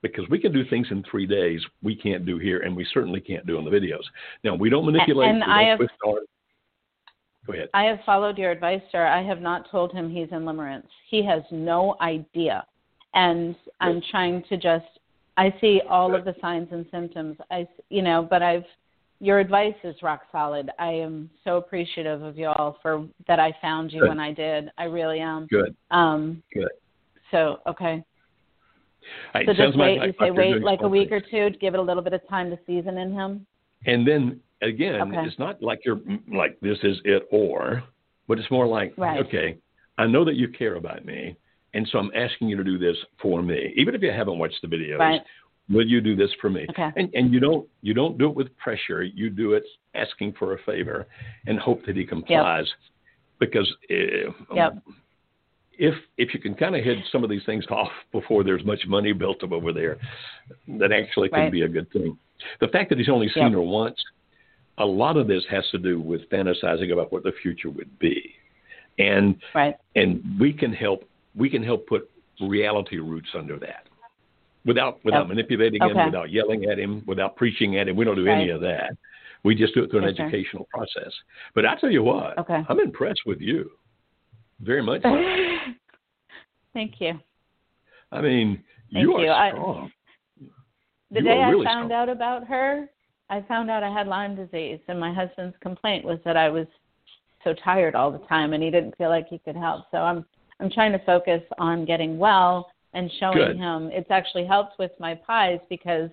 [0.00, 3.20] because we can do things in three days we can't do here, and we certainly
[3.20, 4.02] can't do in the videos.
[4.42, 5.28] Now, we don't manipulate.
[5.30, 5.80] and we I have-
[7.46, 7.68] Go ahead.
[7.74, 9.04] I have followed your advice, sir.
[9.04, 10.86] I have not told him he's in limerence.
[11.08, 12.64] He has no idea.
[13.14, 14.86] And I'm trying to just,
[15.36, 17.36] I see all of the signs and symptoms.
[17.50, 18.64] I, you know, but I've,
[19.22, 20.68] your advice is rock solid.
[20.80, 24.08] I am so appreciative of you all for that I found you Good.
[24.08, 24.68] when I did.
[24.76, 25.46] I really am.
[25.46, 25.76] Good.
[25.92, 26.68] Um, Good.
[27.30, 28.04] So, okay.
[29.36, 30.02] It So just wait.
[30.02, 31.22] you say wait like a week things.
[31.22, 33.46] or two to give it a little bit of time to season in him.
[33.86, 35.24] And then again, Okay.
[35.24, 36.00] it's not like you're
[36.32, 37.84] like this is it or,
[38.26, 39.24] but it's more like Right.
[39.24, 39.56] okay,
[39.98, 41.36] I know that you care about me,
[41.74, 44.60] and so I'm asking you to do this for me, even if you haven't watched
[44.62, 44.98] the videos.
[44.98, 45.22] Right.
[45.70, 46.66] Will you do this for me?
[46.70, 46.90] Okay.
[46.96, 49.02] And and you don't you don't do it with pressure.
[49.02, 51.06] You do it asking for a favor,
[51.46, 52.66] and hope that he complies.
[53.38, 54.78] Because uh, Yep.
[55.78, 58.80] if if you can kind of head some of these things off before there's much
[58.86, 59.98] money built up over there,
[60.78, 61.52] that actually can Right.
[61.52, 62.18] be a good thing.
[62.60, 63.52] The fact that he's only seen Yep.
[63.52, 64.02] her once,
[64.78, 68.34] a lot of this has to do with fantasizing about what the future would be,
[68.98, 69.76] and Right.
[69.94, 73.86] and we can help we can help put reality roots under that
[74.64, 75.28] without without Yep.
[75.28, 76.04] manipulating him, Okay.
[76.06, 77.96] without yelling at him, without preaching at him.
[77.96, 78.92] We don't do any of that.
[79.44, 81.12] We just do it through an educational process.
[81.54, 82.64] But I tell you what, Okay.
[82.68, 83.70] I'm impressed with you,
[84.60, 85.02] very much.
[85.02, 85.08] so.
[86.74, 87.18] Thank you.
[88.12, 89.30] I mean, Thank you are you.
[89.30, 89.92] I- strong.
[91.10, 91.92] The You day are I found strong.
[91.92, 92.88] out about her,
[93.28, 96.66] I found out I had Lyme disease, and my husband's complaint was that I was
[97.44, 99.86] so tired all the time, and he didn't feel like he could help.
[99.90, 100.24] So I'm
[100.60, 103.56] I'm trying to focus on getting well and showing Good.
[103.56, 103.90] him.
[103.92, 106.10] It's actually helped with my pies because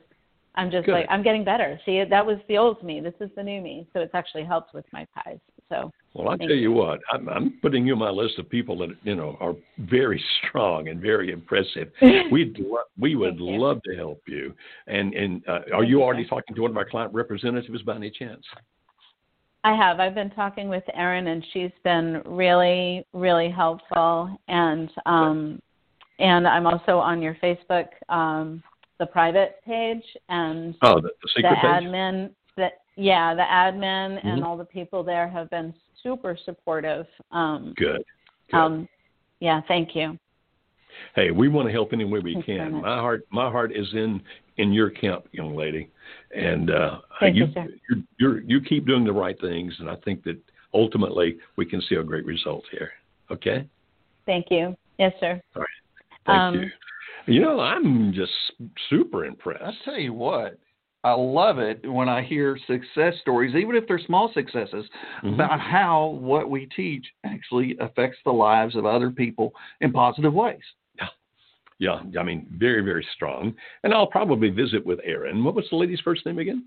[0.55, 0.93] I'm just Good.
[0.93, 1.79] like I'm getting better.
[1.85, 2.99] See, that was the old me.
[2.99, 3.87] This is the new me.
[3.93, 5.39] So it's actually helped with my pies.
[5.69, 8.49] So Well, I Thank tell you what, I'm, I'm putting you on my list of
[8.49, 11.91] people that you know are very strong and very impressive.
[12.31, 13.61] We'd lo- we would Thank you.
[13.61, 14.53] love to help you.
[14.87, 18.09] And and uh, are you, already talking to one of our client representatives by any
[18.09, 18.43] chance?
[19.63, 19.99] I have.
[19.99, 24.37] I've been talking with Erin, and she's been really, really helpful.
[24.47, 25.59] And um,
[26.19, 28.61] and I'm also on your Facebook, um,
[28.99, 31.55] the private page, and Oh, the, the the page.
[31.55, 32.31] admin.
[32.57, 34.45] That yeah, the admin and Mhm.
[34.45, 37.07] all the people there have been super supportive.
[37.31, 38.03] Um, Good.
[38.51, 38.57] Good.
[38.57, 38.89] um,
[39.39, 40.17] yeah, thank you.
[41.15, 42.81] hey, we want to help any way we Thanks can.
[42.81, 44.21] My heart, my heart is in
[44.57, 45.89] in your camp, young lady,
[46.35, 47.47] and uh, you,
[47.89, 50.37] you, you're, you keep doing the right things, and I think that
[50.73, 52.91] ultimately we can see a great result here.
[53.31, 53.65] Okay.
[54.25, 54.75] Thank you.
[54.97, 55.41] Yes, sir.
[55.55, 55.78] All right.
[56.29, 56.69] Thank Um, you.
[57.33, 58.31] You know, I'm just
[58.89, 59.63] super impressed.
[59.63, 60.57] I tell you what,
[61.03, 64.89] I love it when I hear success stories, even if they're small successes,
[65.23, 65.35] Mhm.
[65.35, 70.63] about how what we teach actually affects the lives of other people in positive ways.
[70.99, 71.09] Yeah,
[71.77, 73.55] yeah I mean, very, very strong.
[73.83, 75.43] And I'll probably visit with Erin.
[75.43, 76.65] What was the lady's first name again?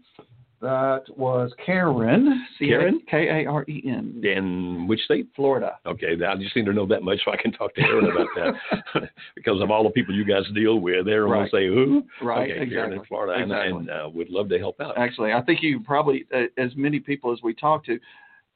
[0.63, 2.47] That was Karen.
[2.59, 3.01] Karen?
[3.11, 4.23] K A R E N.
[4.25, 5.27] In which state?
[5.35, 5.77] Florida.
[5.85, 8.29] Okay, I just need to know that much so I can talk to Erin about
[8.37, 9.11] that.
[9.35, 11.51] because of all the people you guys deal with, will Right.
[11.51, 12.05] say, who?
[12.23, 13.33] Right, Okay, Karen in Florida.
[13.43, 13.79] And, Exactly.
[13.81, 14.97] and uh, would love to help out.
[14.97, 17.99] Actually, I think you probably, uh, as many people as we talk to,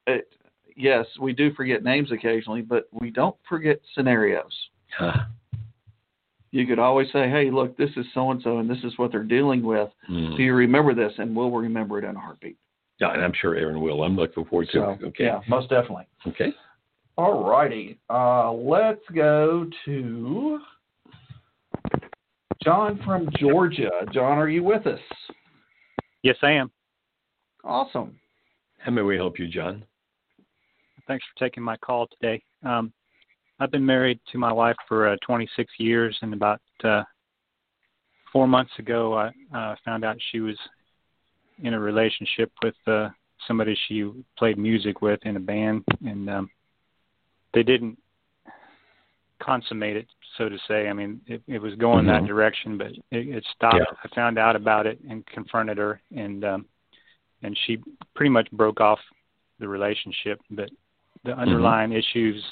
[0.07, 0.19] uh,
[0.77, 4.53] yes, we do forget names occasionally, but we don't forget scenarios.
[4.97, 5.12] Huh.
[6.53, 9.13] You could always say, hey, look, this is so and so, and this is what
[9.13, 9.91] they're dealing with.
[10.11, 10.37] Mm.
[10.37, 11.13] Do you remember this?
[11.19, 12.57] And we'll remember it in a heartbeat.
[13.01, 14.03] Yeah, and I'm sure Erin will.
[14.05, 15.05] I'm looking forward to So, it.
[15.09, 15.25] Okay.
[15.25, 16.07] yeah, most definitely.
[16.27, 16.55] Okay.
[17.19, 17.99] All righty.
[18.09, 20.61] Uh, let's go to
[22.63, 23.91] John from Georgia.
[24.13, 25.01] John, are you with us?
[26.23, 26.71] Yes, I am.
[27.65, 28.19] Awesome.
[28.79, 29.85] How may we help you, John?
[31.07, 32.43] Thanks for taking my call today.
[32.65, 32.93] Um,
[33.59, 37.03] I've been married to my wife for uh, 26 years, and about uh,
[38.33, 40.59] four months ago, I uh, found out she was
[41.62, 43.09] in a relationship with uh,
[43.47, 46.51] somebody she played music with in a band, and um,
[47.55, 47.99] they didn't
[49.40, 50.88] consummate it, so to say.
[50.88, 52.09] I mean, it, it was going Mhm.
[52.09, 53.77] that direction, but it, it stopped.
[53.77, 53.85] Yeah.
[54.05, 56.66] I found out about it and confronted her, and um,
[57.42, 57.79] and she
[58.14, 58.99] pretty much broke off
[59.59, 60.40] the relationship.
[60.51, 60.71] But
[61.25, 61.40] the Mm-hmm.
[61.40, 62.45] underlying issues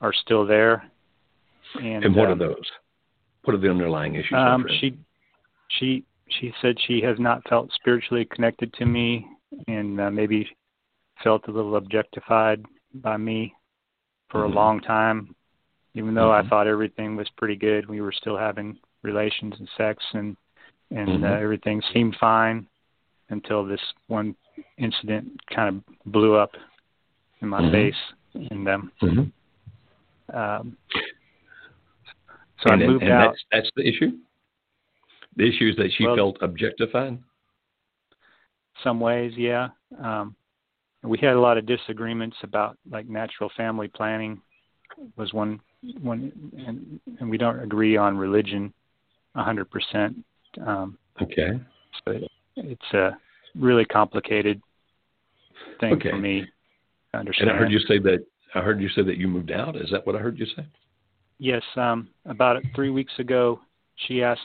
[0.00, 0.90] are still there.
[1.80, 2.70] And, And what are um, those?
[3.44, 4.32] What are the underlying issues?
[4.38, 4.96] um, she
[5.68, 9.26] she she said she has not felt spiritually connected to me,
[9.68, 10.48] and uh, maybe
[11.22, 13.54] felt a little objectified by me
[14.30, 14.52] for Mhm.
[14.52, 15.34] a long time.
[15.94, 16.44] Even though Mhm.
[16.44, 20.36] I thought everything was pretty good, we were still having relations and sex, and
[20.90, 21.24] and Mhm.
[21.24, 22.66] uh, everything seemed fine
[23.28, 24.34] until this one
[24.76, 26.56] incident kind of blew up
[27.40, 27.72] in my Mhm.
[27.72, 28.12] face,
[28.50, 29.32] and um, Mhm.
[30.34, 30.76] Um,
[32.62, 33.30] so and, I moved and out.
[33.30, 34.12] That's, that's the issue.
[35.36, 37.18] The issue is that she Well- felt objectified.
[38.82, 39.68] some ways, yeah.
[40.02, 40.34] Um,
[41.02, 44.40] we had a lot of disagreements about like natural family planning
[45.16, 45.60] was one
[46.02, 46.30] one,
[46.66, 48.72] and, and we don't agree on religion
[49.34, 50.16] a hundred percent.
[50.66, 51.60] Um, Okay.
[52.04, 53.16] so it, it's a
[53.54, 54.60] really complicated
[55.80, 56.10] thing Okay.
[56.10, 56.44] for me
[57.12, 57.50] to understand.
[57.50, 58.24] And I heard you say that.
[58.54, 59.76] I heard you say that you moved out.
[59.76, 60.66] Is that what I heard you say?
[61.38, 63.60] Yes, um, about three weeks ago,
[64.06, 64.42] she asked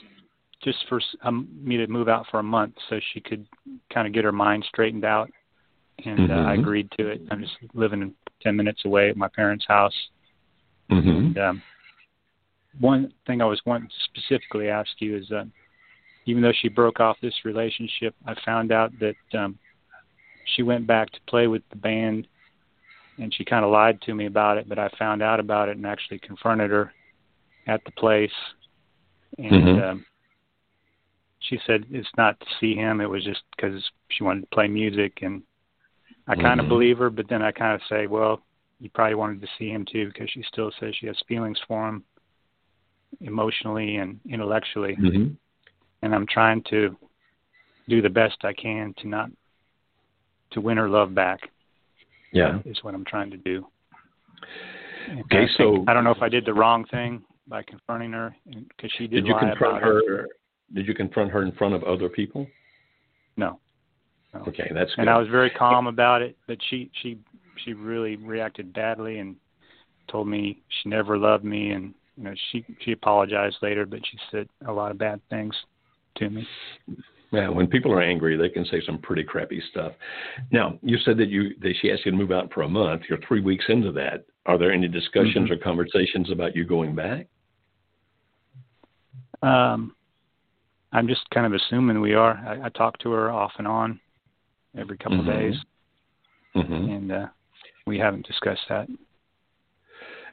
[0.62, 3.46] just for um, me to move out for a month so she could
[3.92, 5.30] kind of get her mind straightened out.
[6.04, 6.32] And mm-hmm.
[6.32, 7.22] uh, I agreed to it.
[7.30, 9.94] I'm just living 10 minutes away at my parents' house.
[10.90, 11.08] Mm-hmm.
[11.08, 11.62] And, um,
[12.78, 15.44] one thing I was wanting to specifically ask you is uh,
[16.26, 19.58] even though she broke off this relationship, I found out that um,
[20.54, 22.26] she went back to play with the band
[23.18, 25.76] and she kind of lied to me about it, but I found out about it
[25.76, 26.92] and actually confronted her
[27.66, 28.30] at the place.
[29.38, 29.82] And mm-hmm.
[29.82, 30.06] um,
[31.40, 34.68] she said it's not to see him; it was just because she wanted to play
[34.68, 35.18] music.
[35.22, 35.42] And
[36.26, 36.68] I kind of mm-hmm.
[36.68, 38.40] believe her, but then I kind of say, well,
[38.80, 41.88] you probably wanted to see him too, because she still says she has feelings for
[41.88, 42.04] him,
[43.20, 44.96] emotionally and intellectually.
[44.96, 45.32] Mm-hmm.
[46.02, 46.96] And I'm trying to
[47.88, 49.30] do the best I can to not
[50.52, 51.40] to win her love back.
[52.36, 53.66] Yeah, is what I'm trying to do.
[55.20, 58.36] okay, I so I don't know if I did the wrong thing by confronting her
[58.46, 59.24] because she did.
[59.24, 60.26] Did you confront her?
[60.74, 62.46] Did you confront her in front of other people?
[63.36, 63.58] No.
[64.34, 64.40] no.
[64.48, 65.02] Okay, that's good.
[65.02, 67.18] And I was very calm about it, but she she
[67.64, 69.36] she really reacted badly and
[70.08, 74.18] told me she never loved me, and you know she she apologized later, but she
[74.30, 75.54] said a lot of bad things
[76.16, 76.46] to me.
[77.36, 79.92] Yeah, when people are angry, they can say some pretty crappy stuff.
[80.50, 83.02] Now, you said that you that she asked you to move out for a month.
[83.10, 84.24] You're three weeks into that.
[84.46, 85.52] Are there any discussions mm-hmm.
[85.52, 87.26] or conversations about you going back?
[89.42, 89.94] Um,
[90.92, 92.36] I'm just kind of assuming we are.
[92.38, 94.00] I, I talk to her off and on
[94.78, 95.28] every couple mm-hmm.
[95.28, 95.56] of days,
[96.56, 96.72] mm-hmm.
[96.72, 97.26] and uh,
[97.86, 98.88] we haven't discussed that.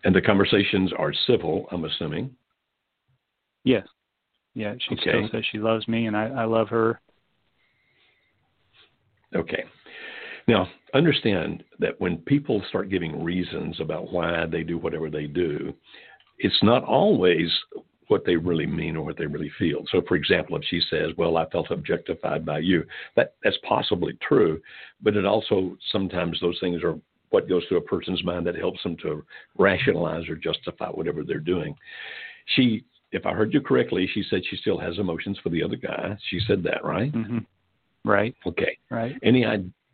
[0.06, 2.34] And the conversations are civil, I'm assuming.
[3.66, 3.88] Yes.
[4.56, 5.10] Yeah, she okay.
[5.10, 7.00] still says she loves me, and I, I love her.
[9.36, 9.64] Okay.
[10.48, 15.74] Now, understand that when people start giving reasons about why they do whatever they do,
[16.38, 17.50] it's not always
[18.08, 19.84] what they really mean or what they really feel.
[19.92, 22.86] So, for example, if she says, "Well, I felt objectified by you,"
[23.16, 24.62] that that's possibly true,
[25.02, 28.84] but it also sometimes those things are what goes through a person's mind that helps
[28.84, 29.26] them to
[29.58, 31.76] rationalize or justify whatever they're doing.
[32.46, 35.76] She, if I heard you correctly, she said she still has emotions for the other
[35.76, 36.18] guy.
[36.30, 37.12] She said that, right?
[37.12, 37.40] Mm-hmm.
[38.04, 38.36] Right.
[38.46, 38.78] Okay.
[38.90, 39.16] Right.
[39.24, 39.46] Any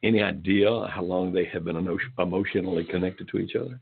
[0.01, 1.75] any idea how long they have been
[2.17, 3.79] emotionally connected to each other?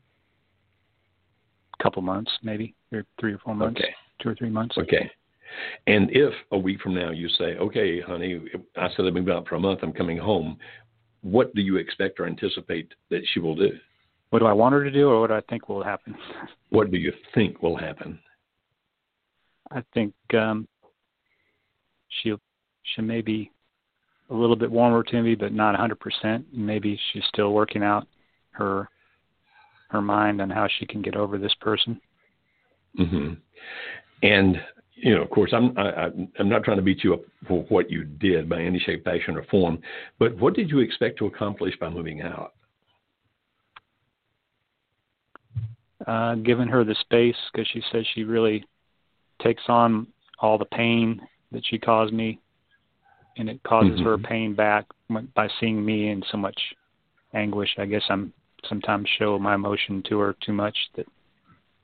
[1.78, 3.80] A couple months, maybe, or three or four months.
[3.80, 3.94] Okay.
[4.20, 4.76] Two or three months.
[4.76, 5.10] Okay.
[5.86, 8.40] And if a week from now you say, "Okay, honey,
[8.76, 9.80] I said I've been out for a month.
[9.82, 10.58] I'm coming home,"
[11.22, 13.70] what do you expect or anticipate that she will do?
[14.30, 16.14] What do I want her to do, or what do I think will happen?
[16.70, 18.18] What do you think will happen?
[19.70, 20.66] I think um,
[22.08, 22.40] she'll
[22.94, 23.50] she may be
[24.30, 26.44] a little bit warmer to me, but not 100%.
[26.52, 28.06] Maybe she's still working out
[28.52, 28.88] her
[29.90, 31.98] her mind on how she can get over this person.
[32.98, 33.34] Mm-hmm.
[34.22, 34.60] And
[34.94, 37.90] you know, of course, I'm I, I'm not trying to beat you up for what
[37.90, 39.78] you did by any shape, fashion, or form,
[40.18, 42.54] but what did you expect to accomplish by moving out?
[46.06, 48.64] Uh, giving her the space because she says she really
[49.42, 50.06] takes on
[50.40, 51.20] all the pain
[51.52, 52.38] that she caused me
[53.36, 54.04] and it causes mm-hmm.
[54.04, 54.84] her pain back
[55.34, 56.60] by seeing me in so much
[57.34, 57.70] anguish.
[57.78, 58.32] I guess I'm
[58.68, 61.06] sometimes show my emotion to her too much that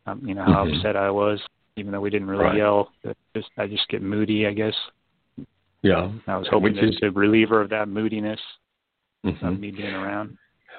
[0.06, 0.76] um, you know how mm-hmm.
[0.76, 1.40] upset I was,
[1.76, 2.56] even though we didn't really right.
[2.56, 2.90] yell.
[3.34, 4.74] Just I just get moody, I guess.
[5.82, 8.40] Yeah, I was hoping is, to relieve her of that moodiness
[9.24, 9.46] mm-hmm.
[9.46, 10.36] of me being around.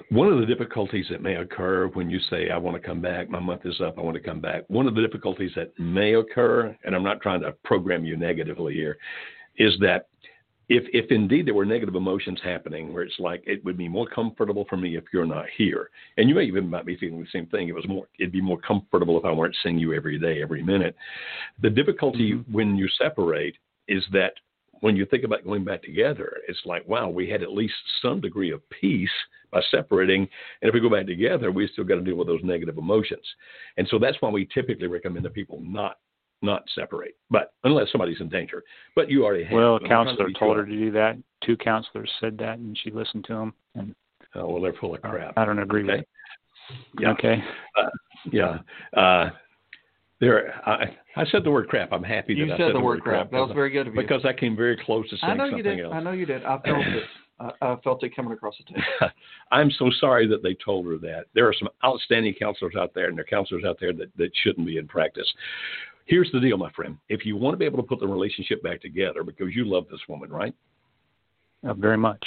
[0.09, 3.29] One of the difficulties that may occur when you say, I want to come back,
[3.29, 6.15] my month is up, I want to come back, one of the difficulties that may
[6.15, 8.97] occur, and I'm not trying to program you negatively here,
[9.57, 10.07] is that
[10.67, 14.07] if if indeed there were negative emotions happening where it's like it would be more
[14.07, 15.89] comfortable for me if you're not here.
[16.17, 17.67] And you may even might be feeling the same thing.
[17.67, 20.63] It was more it'd be more comfortable if i weren't seeing you every day every
[20.63, 20.95] minute.
[21.61, 22.51] The difficulty mm-hmm.
[22.51, 23.55] when you separate
[23.87, 24.33] is that
[24.81, 28.19] when you think about going back together it's like wow we had at least some
[28.21, 29.09] degree of peace
[29.51, 30.27] by separating
[30.61, 33.25] and if we go back together we still got to deal with those negative emotions
[33.77, 35.97] and so that's why we typically recommend that people not
[36.41, 38.63] not separate, but unless somebody's in danger.
[38.95, 39.53] But you already have.
[39.53, 41.17] Well, a counselor told her to do that.
[41.45, 43.53] Two counselors said that, and she listened to them.
[43.73, 43.95] And
[44.35, 45.37] oh well, they're full of crap.
[45.37, 45.91] I don't agree okay.
[45.91, 46.07] with it.
[46.99, 47.11] Yeah.
[47.11, 47.43] Okay.
[47.77, 47.89] Uh,
[48.31, 48.57] yeah.
[48.95, 49.29] Uh,
[50.25, 51.91] there, I, I said the word crap.
[51.91, 53.31] I'm happy that you I said, said the word crap.
[53.31, 54.01] That was very good of you.
[54.01, 55.85] Because I came very close to saying I know something you did.
[55.85, 55.93] else.
[55.93, 56.43] I know you did.
[56.43, 57.03] I felt it.
[57.39, 59.13] I, I felt it coming across the table.
[59.51, 61.25] I'm so sorry that they told her that.
[61.35, 64.31] There are some outstanding counselors out there, and there are counselors out there that, that
[64.41, 65.31] shouldn't be in practice.
[66.05, 66.97] Here's the deal, my friend.
[67.09, 69.85] If you want to be able to put the relationship back together because you love
[69.91, 70.55] this woman, right?
[71.67, 72.23] Uh, very much.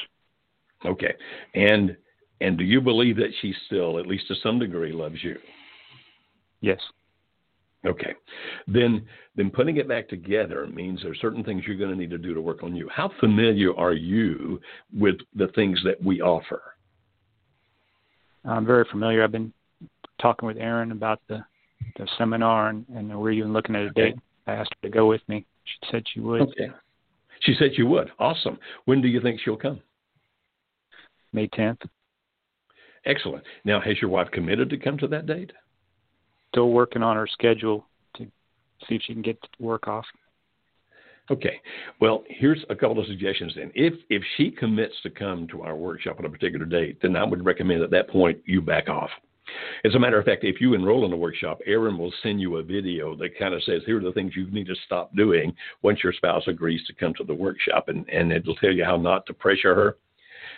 [0.85, 1.15] Okay.
[1.55, 1.97] And
[2.41, 5.37] and do you believe that she still, at least to some degree, loves you?
[6.61, 6.79] Yes.
[7.87, 8.15] Okay.
[8.67, 9.07] Then
[9.37, 12.35] then putting it back together means there's certain things you're going to need to do
[12.35, 12.89] to work on you.
[12.93, 14.61] How familiar are you
[14.93, 16.61] with the things that we offer?
[18.45, 19.23] I'm very familiar.
[19.23, 19.53] I've been
[20.21, 21.45] talking with Erin about the
[21.97, 24.17] the seminar and, and we're even looking at a date.
[24.47, 25.47] I asked her to go with me.
[25.65, 26.43] She said she would.
[26.43, 26.71] Okay.
[27.43, 28.11] She said she would.
[28.19, 28.59] Awesome.
[28.87, 29.81] When do you think she'll come?
[31.33, 31.83] May 10th.
[33.05, 33.45] Excellent.
[33.65, 35.53] Now, has your wife committed to come to that date?
[36.53, 37.87] Still working on her schedule
[38.17, 38.25] to
[38.89, 40.05] see if she can get work off.
[41.31, 41.61] Okay.
[42.01, 43.71] Well, here's a couple of suggestions then.
[43.75, 47.25] If if she commits to come to our workshop on a particular date, then I
[47.25, 49.11] would recommend at that point you back off.
[49.85, 52.57] As a matter of fact, if you enroll in the workshop, Erin will send you
[52.57, 55.55] a video that kind of says, here are the things you need to stop doing
[55.83, 58.97] once your spouse agrees to come to the workshop, and, and it'll tell you how
[58.97, 59.97] not to pressure her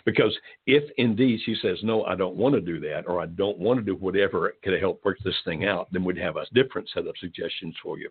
[0.05, 0.37] because
[0.67, 3.79] if indeed she says, no, I don't want to do that, or I don't want
[3.79, 7.07] to do whatever could help work this thing out, then we'd have a different set
[7.07, 8.11] of suggestions for you.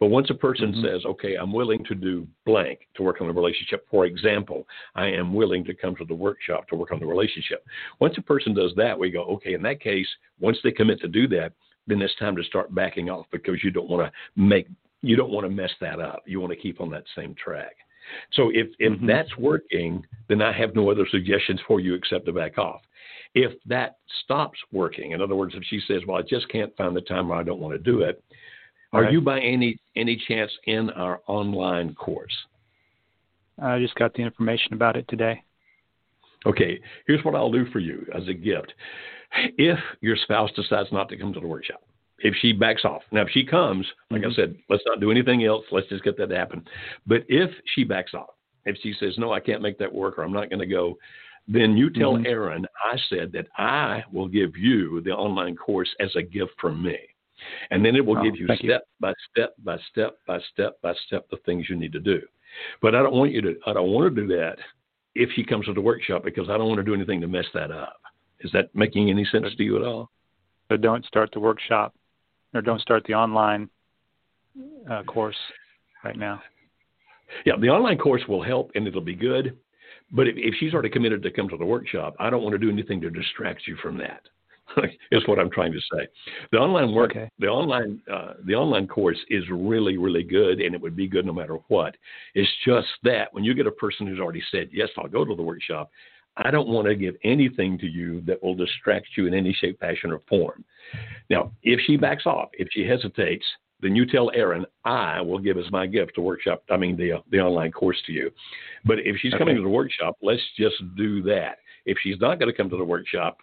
[0.00, 0.84] But once a person mm-hmm.
[0.84, 5.06] says, okay, I'm willing to do blank to work on the relationship, for example, I
[5.06, 7.64] am willing to come to the workshop to work on the relationship.
[8.00, 10.08] Once a person does that, we go, okay, in that case,
[10.40, 11.52] once they commit to do that,
[11.86, 14.66] then it's time to start backing off because you don't want to make
[15.02, 16.22] you don't want to mess that up.
[16.26, 17.76] You want to keep on that same track.
[18.32, 19.06] So if, if mm-hmm.
[19.06, 22.82] that's working, then I have no other suggestions for you except to back off.
[23.34, 26.96] If that stops working, in other words, if she says, "Well, I just can't find
[26.96, 28.22] the time or I don't want to do it,"
[28.92, 29.12] are right.
[29.12, 32.32] you by any any chance in our online course?
[33.60, 35.42] I just got the information about it today.
[36.46, 38.72] Okay, here's what I'll do for you as a gift.
[39.58, 41.82] If your spouse decides not to come to the workshop,
[42.26, 43.02] if she backs off.
[43.12, 44.32] Now, if she comes, like mm-hmm.
[44.32, 45.64] I said, let's not do anything else.
[45.70, 46.64] Let's just get that to happen.
[47.06, 50.24] But if she backs off, if she says, no, I can't make that work or
[50.24, 50.98] I'm not going to go,
[51.46, 52.26] then you tell mm-hmm.
[52.26, 56.82] Erin, I said that I will give you the online course as a gift from
[56.82, 56.98] me.
[57.70, 58.78] And then it will oh, give you step you.
[58.98, 62.20] by step by step by step by step the things you need to do.
[62.82, 64.56] But I don't want you to, I don't want to do that
[65.14, 67.44] if she comes to the workshop because I don't want to do anything to mess
[67.54, 68.00] that up.
[68.40, 70.10] Is that making any sense to you at all?
[70.68, 71.94] So don't start the workshop
[72.56, 73.68] or don't start the online
[74.90, 75.36] uh, course
[76.04, 76.42] right now.
[77.44, 79.56] Yeah, the online course will help and it'll be good.
[80.12, 82.58] But if, if she's already committed to come to the workshop, I don't want to
[82.58, 84.22] do anything to distract you from that.
[85.12, 86.06] is what I'm trying to say.
[86.52, 87.30] The online work, okay.
[87.38, 91.24] the online, uh, the online course is really, really good, and it would be good
[91.24, 91.96] no matter what.
[92.34, 95.34] It's just that when you get a person who's already said yes, I'll go to
[95.34, 95.90] the workshop,
[96.36, 99.80] I don't want to give anything to you that will distract you in any shape,
[99.80, 100.64] fashion, or form.
[101.30, 103.44] Now, if she backs off, if she hesitates,
[103.80, 107.22] then you tell Erin, I will give as my gift the workshop, I mean, the,
[107.30, 108.30] the online course to you.
[108.84, 109.38] But if she's okay.
[109.38, 111.58] coming to the workshop, let's just do that.
[111.84, 113.38] If she's not going to come to the workshop,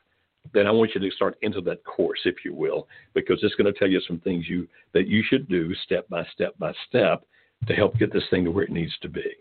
[0.53, 3.71] then I want you to start into that course, if you will, because it's going
[3.71, 7.23] to tell you some things you that you should do step by step by step
[7.67, 9.31] to help get this thing to where it needs to be.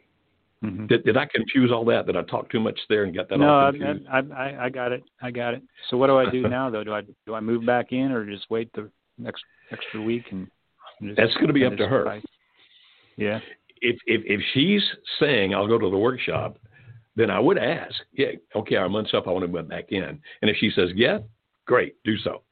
[0.62, 0.86] Mm-hmm.
[0.86, 2.06] Did, did I confuse all that?
[2.06, 4.06] Did I talk too much there and got that no, all confused?
[4.10, 5.02] I, I, I got it.
[5.20, 5.62] I got it.
[5.90, 6.84] So what do I do now though?
[6.84, 8.88] Do I do I move back in or just wait the
[9.18, 9.42] next
[9.72, 10.48] extra week and?
[11.00, 12.20] and That's going to be up to her.
[13.16, 13.40] Yeah.
[13.80, 14.82] If if if she's
[15.18, 16.58] saying I'll go to the workshop,
[17.16, 19.26] then I would ask, yeah, okay, our month's up.
[19.26, 20.04] I want to go back in.
[20.04, 21.18] And if she says yeah,
[21.66, 22.42] great, do so.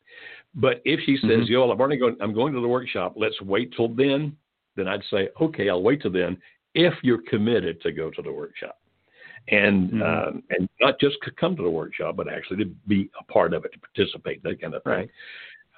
[0.52, 1.52] But if she says, mm-hmm.
[1.52, 3.14] yo, I'm already going, I'm going to the workshop.
[3.16, 4.36] Let's wait till then.
[4.74, 6.36] Then I'd say, okay, I'll wait till then
[6.74, 8.78] if you're committed to go to the workshop
[9.48, 10.02] and mm-hmm.
[10.02, 13.54] um, and not just to come to the workshop, but actually to be a part
[13.54, 14.92] of it, to participate, that kind of thing.
[14.92, 15.10] Right.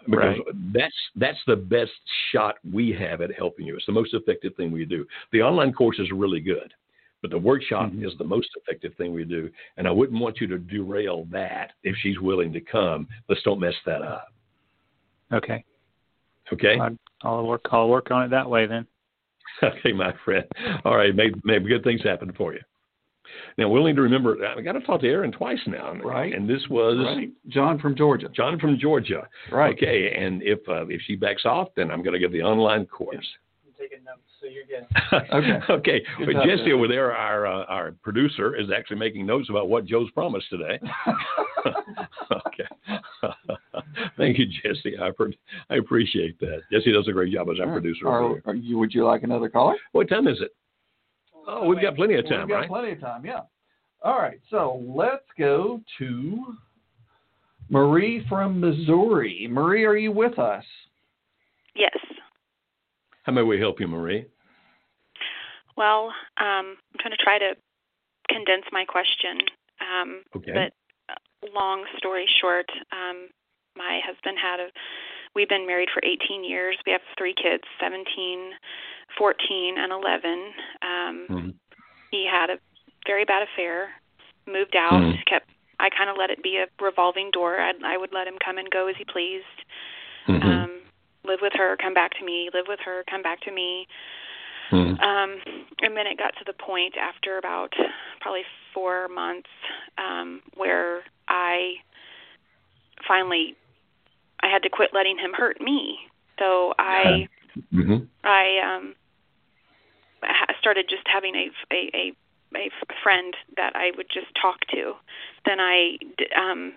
[0.07, 0.73] Because right.
[0.73, 1.93] that's that's the best
[2.33, 3.77] shot we have at helping you.
[3.77, 5.07] It's the most effective thing we do.
[5.33, 6.75] The online course is really good,
[7.21, 8.05] but the workshop mm-hmm.
[8.05, 9.49] is the most effective thing we do.
[9.77, 13.07] And I wouldn't want you to derail that if she's willing to come.
[13.29, 14.33] Let's don't mess that up.
[15.33, 15.65] Okay.
[16.53, 16.77] Okay.
[17.23, 17.63] I'll work.
[17.71, 18.87] I'll work on it that way then.
[19.63, 20.45] okay, my friend.
[20.85, 22.61] All right, maybe, maybe good things happen for you.
[23.59, 25.95] Now, we'll need to remember, I got to talk to Erin twice now.
[25.95, 26.35] Right.
[26.35, 27.31] And this was right.
[27.49, 28.29] John from Georgia.
[28.35, 29.29] John from Georgia.
[29.51, 29.75] Right.
[29.75, 30.15] Okay.
[30.17, 33.27] And if uh, if she backs off, then I'm going to give the online course.
[33.83, 34.87] I'm taking notes, so you're good.
[35.35, 35.73] okay.
[35.73, 36.03] okay.
[36.19, 39.85] Good but Jesse over there, our uh, our producer, is actually making notes about what
[39.85, 40.81] Joe's promised today.
[42.33, 43.33] okay.
[44.17, 44.97] Thank you, Jesse.
[45.01, 45.11] I,
[45.71, 46.61] I appreciate that.
[46.73, 48.09] Jesse does a great job as our producer.
[48.09, 49.77] Are, are you, would you like another caller?
[49.93, 50.55] What time is it?
[51.47, 52.69] Oh, we've got plenty of time, we've got right?
[52.69, 53.41] Plenty of time, yeah.
[54.05, 56.57] All right, so let's go to
[57.69, 59.49] Marie from Missouri.
[59.51, 60.65] Marie, are you with us?
[61.75, 61.97] Yes.
[63.23, 64.27] How may we help you, Marie?
[65.77, 66.07] Well,
[66.39, 67.55] um, I'm trying to try to
[68.29, 69.39] condense my question.
[69.81, 70.53] Um, okay.
[70.53, 70.73] But
[71.13, 73.29] uh, long story short, um,
[73.77, 74.69] my husband had a
[75.35, 76.77] we've been married for 18 years.
[76.87, 78.51] We have three kids, 17,
[79.19, 80.31] 14, and 11.
[80.83, 81.49] Um mm-hmm.
[82.11, 82.59] he had a
[83.07, 83.91] very bad affair,
[84.47, 85.23] moved out, mm-hmm.
[85.27, 85.49] kept
[85.81, 87.61] I kind of let it be a revolving door.
[87.61, 89.59] I I would let him come and go as he pleased.
[90.29, 90.49] Mm-hmm.
[90.49, 90.72] Um
[91.25, 93.87] live with her, come back to me, live with her, come back to me.
[94.71, 95.01] Mm-hmm.
[95.01, 95.37] Um,
[95.83, 97.73] and then it got to the point after about
[98.21, 98.43] probably
[98.73, 99.51] four months
[99.99, 101.75] um, where I
[103.07, 103.57] finally
[104.43, 105.99] I had to quit letting him hurt me.
[106.39, 107.29] So I
[107.73, 108.05] mm-hmm.
[108.25, 108.95] I um
[110.59, 112.13] started just having a a a
[112.57, 112.71] a
[113.03, 114.95] friend that I would just talk to.
[115.45, 115.99] Then I
[116.37, 116.73] um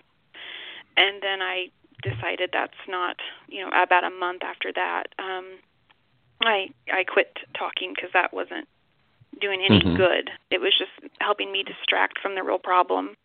[0.96, 1.66] and then I
[2.02, 3.16] decided that's not,
[3.48, 5.58] you know, about a month after that um
[6.40, 8.68] I I quit talking because that wasn't
[9.40, 9.96] doing any mm-hmm.
[9.96, 10.30] good.
[10.50, 13.16] It was just helping me distract from the real problem.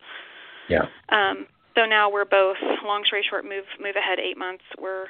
[0.68, 0.86] Yeah.
[1.08, 4.64] Um so now we're both long story short move move ahead 8 months.
[4.80, 5.06] We're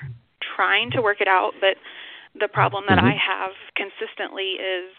[0.57, 1.77] trying to work it out, but
[2.39, 3.09] the problem that mm-hmm.
[3.09, 4.91] I have consistently is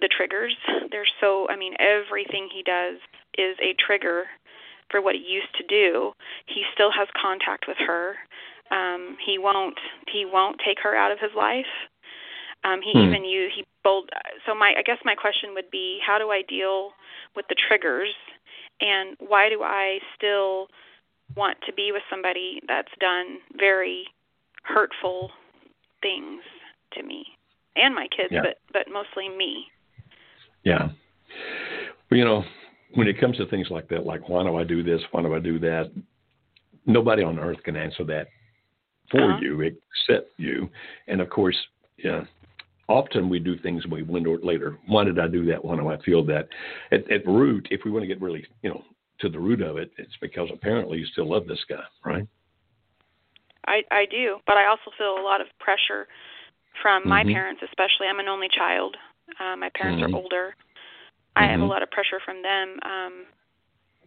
[0.00, 0.56] the triggers.
[0.90, 2.98] There's so I mean everything he does
[3.36, 4.24] is a trigger
[4.90, 6.12] for what he used to do.
[6.46, 8.14] He still has contact with her.
[8.70, 9.78] Um he won't
[10.12, 11.66] he won't take her out of his life.
[12.64, 13.08] Um, he hmm.
[13.08, 14.10] even you he bold.
[14.44, 16.90] So my I guess my question would be, how do I deal
[17.36, 18.14] with the triggers,
[18.80, 20.68] and why do I still
[21.36, 24.04] want to be with somebody that's done very
[24.62, 25.30] hurtful
[26.02, 26.42] things
[26.92, 27.24] to me
[27.76, 28.40] and my kids, yeah.
[28.42, 29.66] but but mostly me.
[30.64, 30.88] Yeah.
[32.10, 32.44] Well, you know,
[32.94, 35.00] when it comes to things like that, like why do I do this?
[35.10, 35.90] Why do I do that?
[36.86, 38.28] Nobody on earth can answer that
[39.10, 39.40] for uh-huh.
[39.40, 40.68] you except you.
[41.08, 41.56] And of course,
[41.98, 42.24] yeah,
[42.88, 44.78] often we do things and we wonder later.
[44.86, 45.64] Why did I do that?
[45.64, 46.48] Why do I feel that?
[46.92, 48.82] At, at root, if we want to get really, you know,
[49.20, 52.26] to the root of it, it's because apparently you still love this guy, right?
[53.66, 56.06] I I do, but I also feel a lot of pressure
[56.82, 57.10] from mm-hmm.
[57.10, 58.06] my parents, especially.
[58.08, 58.96] I'm an only child.
[59.40, 60.14] Uh, my parents mm-hmm.
[60.14, 60.54] are older.
[61.36, 61.50] I mm-hmm.
[61.50, 61.70] have a mm-hmm.
[61.70, 63.24] lot of pressure from them um,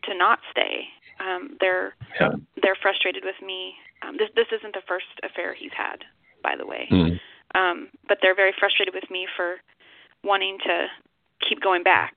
[0.04, 0.90] to not stay.
[1.20, 2.32] Um, they're yeah.
[2.62, 3.76] they're frustrated with me.
[4.02, 6.04] Um, this this isn't the first affair he's had,
[6.44, 6.88] by the way.
[6.92, 7.16] Mm-hmm.
[7.58, 9.58] Um, but they're very frustrated with me for
[10.24, 10.88] wanting to
[11.48, 12.14] keep going back.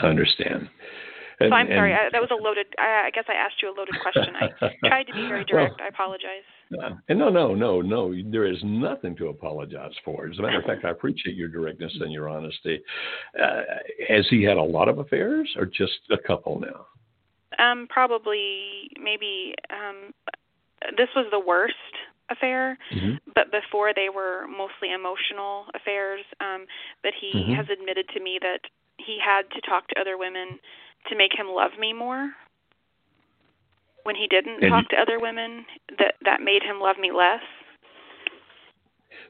[0.00, 0.68] I understand.
[1.42, 1.94] And, so I'm sorry.
[1.94, 2.66] I, that was a loaded.
[2.78, 4.34] I, I, guess I asked you a loaded question.
[4.36, 4.48] I
[4.88, 5.76] tried to be very direct.
[5.78, 6.46] Well, I apologize.
[6.72, 8.14] Uh, and no, no, no, no.
[8.30, 10.28] There is nothing to apologize for.
[10.28, 12.80] As a matter of fact, I appreciate your directness and your honesty.
[13.40, 13.62] Uh,
[14.08, 16.86] has he had a lot of affairs, or just a couple now?
[17.64, 19.54] Um, probably, maybe.
[19.70, 20.12] Um,
[20.96, 21.74] this was the worst
[22.30, 23.16] affair, mm-hmm.
[23.34, 26.22] but before they were mostly emotional affairs.
[26.40, 26.66] Um,
[27.02, 27.54] but he mm-hmm.
[27.54, 28.60] has admitted to me that
[28.98, 30.58] he had to talk to other women
[31.08, 32.30] to make him love me more.
[34.04, 35.64] When he didn't and talk to other women,
[35.98, 37.40] that that made him love me less.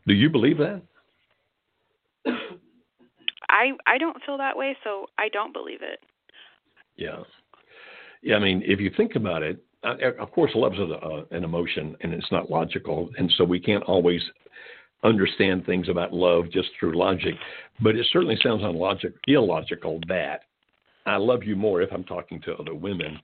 [0.07, 0.83] Do you believe that?
[3.51, 6.01] I I don't feel that way, so I don't believe it.
[6.97, 7.23] Yeah.
[8.23, 11.45] Yeah, I mean, if you think about it, uh, of course, love is a, an
[11.45, 14.23] emotion and it's not logical, and so we can't always
[15.05, 17.35] understand things about love just through logic.
[17.81, 20.43] But it certainly sounds unlogic, illogical that
[21.07, 23.19] I love you more if I'm talking to other women.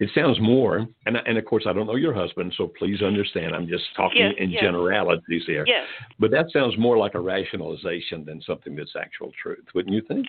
[0.00, 3.54] It sounds more, and and of course I don't know your husband, so please understand
[3.54, 4.62] I'm just talking yes, in yes.
[4.62, 5.64] generalities here.
[5.66, 5.86] Yes.
[6.18, 10.26] But that sounds more like a rationalization than something that's actual truth, wouldn't you think?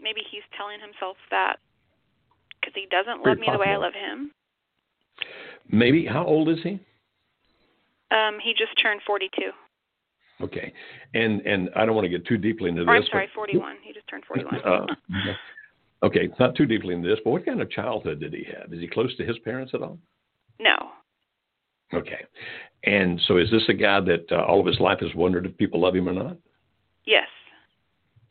[0.00, 1.56] Maybe he's telling himself that
[2.60, 4.30] because he doesn't love me the way I love him.
[5.70, 6.06] Maybe.
[6.06, 6.80] How old is he?
[8.10, 9.50] Um, he just turned 42.
[10.40, 10.72] Okay,
[11.14, 13.06] and and I don't want to get too deeply into or, this.
[13.06, 13.76] I'm sorry, but, 41.
[13.82, 14.60] He just turned 41.
[16.00, 18.72] Uh, okay, not too deeply into this, but what kind of childhood did he have?
[18.72, 19.98] Is he close to his parents at all?
[20.60, 20.76] No.
[21.92, 22.24] Okay,
[22.84, 25.56] and so is this a guy that uh, all of his life has wondered if
[25.56, 26.36] people love him or not?
[27.04, 27.26] Yes.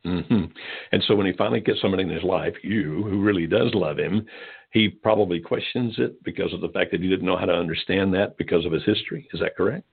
[0.05, 0.45] Mm-hmm.
[0.91, 3.97] And so when he finally gets somebody in his life, you, who really does love
[3.97, 4.25] him,
[4.71, 8.13] he probably questions it because of the fact that he didn't know how to understand
[8.13, 9.27] that because of his history.
[9.33, 9.83] Is that correct?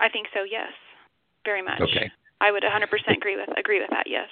[0.00, 0.40] I think so.
[0.50, 0.72] Yes,
[1.44, 1.80] very much.
[1.80, 2.10] Okay.
[2.40, 4.04] I would 100% agree with agree with that.
[4.06, 4.28] Yes.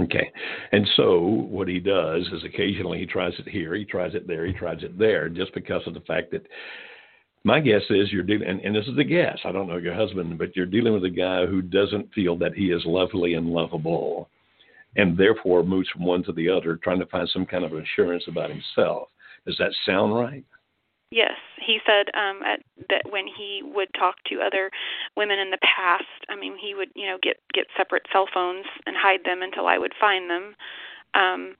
[0.00, 0.30] Okay.
[0.72, 4.46] And so what he does is occasionally he tries it here, he tries it there,
[4.46, 6.46] he tries it there, just because of the fact that
[7.44, 9.38] my guess is you're dealing, and, and this is a guess.
[9.44, 12.54] I don't know your husband, but you're dealing with a guy who doesn't feel that
[12.54, 14.28] he is lovely and lovable,
[14.96, 18.24] and therefore moves from one to the other, trying to find some kind of assurance
[18.28, 19.08] about himself.
[19.46, 20.44] Does that sound right?
[21.12, 24.70] Yes, he said um, at, that when he would talk to other
[25.14, 28.64] women in the past, I mean, he would you know get get separate cell phones
[28.86, 30.56] and hide them until I would find them.
[31.12, 31.54] Um,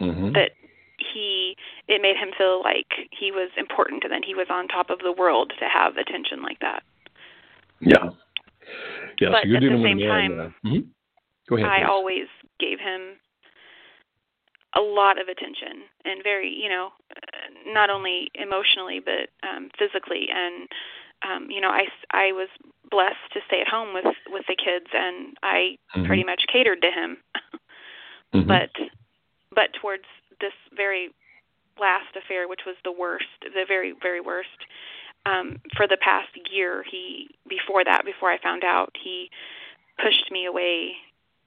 [0.00, 0.32] mm-hmm.
[0.32, 0.52] That
[0.96, 1.54] he
[1.86, 5.00] it made him feel like he was important and that he was on top of
[5.00, 6.82] the world to have attention like that.
[7.80, 8.08] Yeah.
[9.20, 9.28] Yeah.
[9.36, 10.30] But so you're at the same with a man.
[10.30, 10.86] time, uh, mhm.
[11.46, 11.68] Go ahead.
[11.68, 11.88] I please.
[11.90, 13.20] always gave him
[14.74, 16.88] a lot of attention and very, you know,
[17.66, 20.68] not only emotionally but um physically and
[21.22, 22.48] um you know, I I was
[22.90, 26.06] blessed to stay at home with with the kids and I Mhm.
[26.06, 27.22] pretty much catered to him.
[28.34, 28.46] Mhm.
[28.46, 28.70] But
[29.50, 30.04] but towards
[30.40, 31.10] this very
[31.78, 34.58] last affair which was the worst, the very very worst
[35.26, 39.30] um for the past year he before that before I found out he
[39.98, 40.96] pushed me away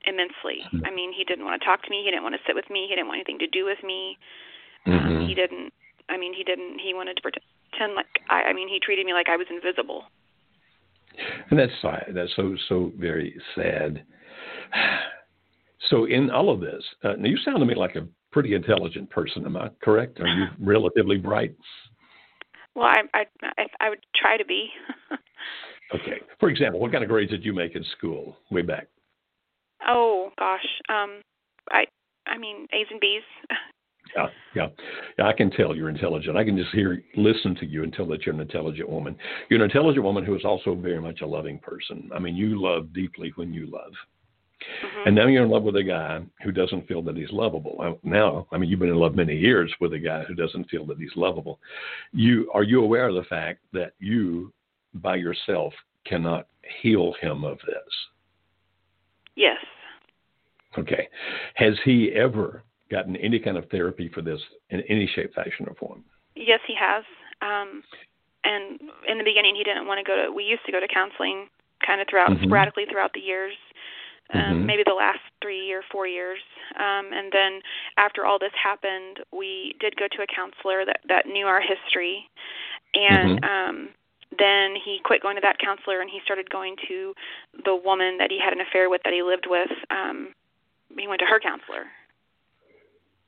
[0.06, 0.66] immensely.
[0.86, 2.04] I mean, he didn't want to talk to me.
[2.04, 2.86] He didn't want to sit with me.
[2.88, 4.18] He didn't want anything to do with me.
[4.86, 5.28] Um, Mhm.
[5.28, 5.74] he didn't.
[6.10, 6.80] I mean, he didn't.
[6.80, 8.44] He wanted to pretend like I.
[8.44, 10.04] I mean, he treated me like I was invisible.
[11.50, 12.12] And that's sad.
[12.14, 14.04] That's so so very sad.
[15.90, 19.10] So in all of this, uh, now you sound to me like a pretty intelligent
[19.10, 19.46] person.
[19.46, 20.20] Am I correct?
[20.20, 21.56] Are you relatively bright?
[22.76, 23.26] Well, I I
[23.58, 24.70] I, I would try to be.
[25.94, 26.20] Okay.
[26.40, 28.88] For example, what kind of grades did you make in school way back?
[29.88, 30.66] oh gosh.
[30.90, 31.22] Um,
[31.72, 31.86] I
[32.26, 33.22] I mean A's and B's.
[34.16, 34.68] Yeah, yeah,
[35.20, 35.28] yeah.
[35.28, 36.38] I can tell you're intelligent.
[36.38, 39.16] I can just hear, listen to you and tell that you're an intelligent woman.
[39.50, 42.10] You're an intelligent woman who is also very much a loving person.
[42.16, 43.92] I mean, you love deeply when you love.
[44.82, 45.08] Mhm.
[45.08, 47.76] And now you're in love with a guy who doesn't feel that he's lovable.
[47.80, 50.70] Uh, Now, I mean, you've been in love many years with a guy who doesn't
[50.70, 51.60] feel that he's lovable.
[52.14, 54.54] You are you aware of the fact that you,
[54.96, 55.74] by yourself,
[56.06, 56.48] cannot
[56.82, 58.08] heal him of this?
[59.36, 59.58] Yes.
[60.78, 61.10] Okay.
[61.56, 65.76] Has he ever gotten any kind of therapy for this in any shape, fashion, or
[65.76, 66.04] form?
[66.36, 67.04] Yes, he has.
[67.42, 67.84] Um,
[68.44, 70.32] and in the beginning, he didn't want to go to.
[70.32, 71.50] We used to go to counseling,
[71.86, 72.44] kind of throughout Mhm.
[72.44, 73.56] sporadically throughout the years.
[74.32, 74.66] Um, Mhm.
[74.66, 76.42] Maybe the last three or four years,
[76.78, 77.62] um, and then
[77.98, 82.28] after all this happened, we did go to a counselor that that knew our history,
[82.96, 83.44] and Mhm.
[83.44, 83.90] um,
[84.38, 87.16] then he quit going to that counselor and he started going to
[87.64, 89.72] the woman that he had an affair with that he lived with.
[89.92, 90.34] Um,
[90.98, 91.88] he went to her counselor.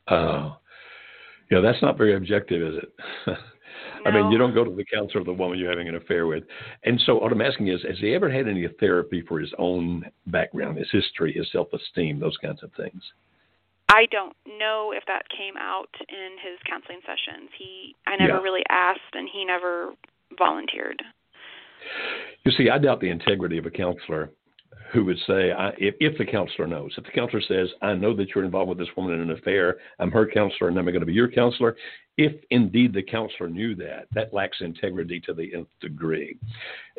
[0.08, 0.58] Um, oh,
[1.52, 3.38] yeah, that's not very objective, is it?
[4.06, 6.28] I mean, you don't go to the counselor of the woman you're having an affair
[6.28, 6.44] with.
[6.84, 10.06] And so, what I'm asking is, has he ever had any therapy for his own
[10.28, 13.02] background, his history, his self esteem, those kinds of things?
[13.90, 17.50] I don't know if that came out in his counseling sessions.
[17.58, 18.42] He I never Yeah.
[18.42, 19.94] really asked and he never
[20.38, 21.02] volunteered.
[22.44, 24.32] You see, I doubt the integrity of a counselor
[24.92, 28.16] who would say, I, if, if the counselor knows, if the counselor says, I know
[28.16, 31.00] that you're involved with this woman in an affair, I'm her counselor and I'm going
[31.00, 31.76] to be your counselor.
[32.18, 36.38] If indeed the counselor knew that, that lacks integrity to the nth degree.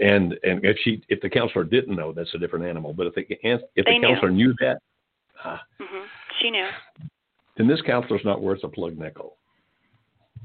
[0.01, 2.93] And and if she, if the counselor didn't know, that's a different animal.
[2.93, 4.79] But if the if the counselor knew that,
[5.45, 6.05] ah, hmm
[6.41, 6.69] She knew.
[7.57, 9.38] then this counselor's not worth a plug nickel.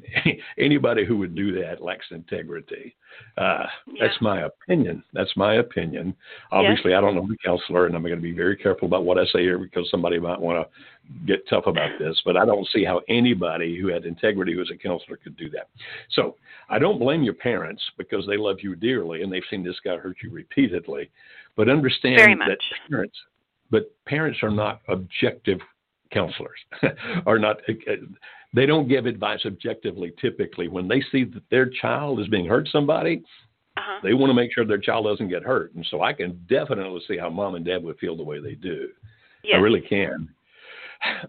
[0.57, 2.95] Anybody who would do that lacks integrity.
[3.37, 3.65] Uh,
[3.99, 5.03] That's my opinion.
[5.13, 6.15] That's my opinion.
[6.51, 9.17] Obviously, I don't know the counselor, and I'm going to be very careful about what
[9.17, 12.19] I say here because somebody might want to get tough about this.
[12.25, 15.49] But I don't see how anybody who had integrity who was a counselor could do
[15.51, 15.69] that.
[16.11, 16.35] So
[16.69, 19.97] I don't blame your parents because they love you dearly and they've seen this guy
[19.97, 21.09] hurt you repeatedly.
[21.55, 22.57] But understand that
[22.89, 23.15] parents,
[23.69, 25.59] but parents are not objective
[26.13, 26.59] counselors
[27.25, 27.57] are not
[28.53, 32.67] they don't give advice objectively typically when they see that their child is being hurt
[32.71, 33.23] somebody
[33.77, 33.99] Uh-huh.
[34.03, 37.01] they want to make sure their child doesn't get hurt and so i can definitely
[37.07, 38.89] see how mom and dad would feel the way they do
[39.43, 39.55] Yes.
[39.57, 40.29] i really can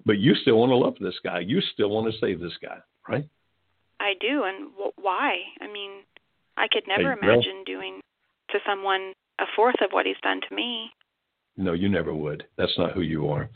[0.06, 2.78] but you still want to love this guy you still want to save this guy
[3.08, 3.24] right
[4.00, 5.38] I do and wh- why?
[5.62, 6.02] I mean,
[6.58, 8.00] I could never Hey, well- imagine doing
[8.50, 10.90] to someone a fourth of what he's done to me.
[11.56, 12.44] No, you never would.
[12.58, 13.48] That's not who you are.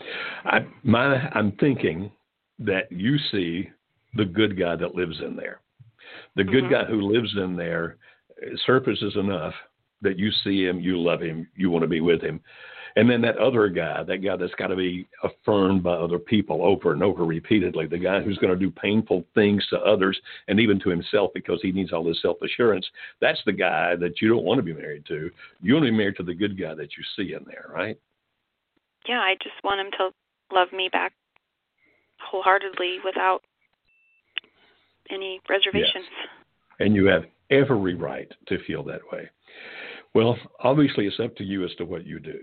[0.45, 2.11] I, my, I'm thinking
[2.59, 3.71] that you see
[4.15, 5.61] the good guy that lives in there.
[6.35, 6.71] The good Mhm.
[6.71, 7.97] guy who lives in there
[8.65, 9.55] surfaces enough
[10.01, 12.41] that you see him, you love him, you want to be with him.
[12.97, 16.65] And then that other guy, that guy that's got to be affirmed by other people
[16.65, 20.59] over and over repeatedly, the guy who's going to do painful things to others and
[20.59, 22.89] even to himself because he needs all this self assurance,
[23.21, 25.31] that's the guy that you don't want to be married to.
[25.61, 27.99] You want to be married to the good guy that you see in there, right?
[29.07, 30.11] Yeah, I just want him to
[30.55, 31.13] love me back
[32.21, 33.41] wholeheartedly without
[35.11, 36.07] any reservations.
[36.81, 39.29] and you have every right to feel that way.
[40.15, 42.41] Well, obviously, it's up to you as to what you do.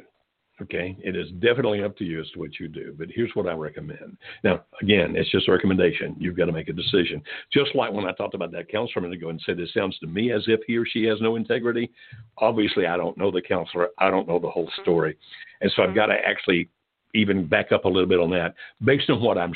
[0.61, 2.95] Okay, it is definitely up to you as to what you do.
[2.97, 4.17] But here's what I recommend.
[4.41, 6.15] Now, again, it's just a recommendation.
[6.17, 7.21] You've got to make a decision.
[7.51, 9.99] Just like when I talked about that counselor a minute ago and said it sounds
[9.99, 11.91] to me as if he or she has no integrity.
[12.38, 13.89] Obviously, I don't know the counselor.
[13.97, 14.82] I don't know the whole mm-hmm.
[14.82, 15.17] story,
[15.59, 15.97] and so I've mm-hmm.
[15.97, 16.69] got to actually
[17.16, 19.53] even back up a little bit on that based on what I'm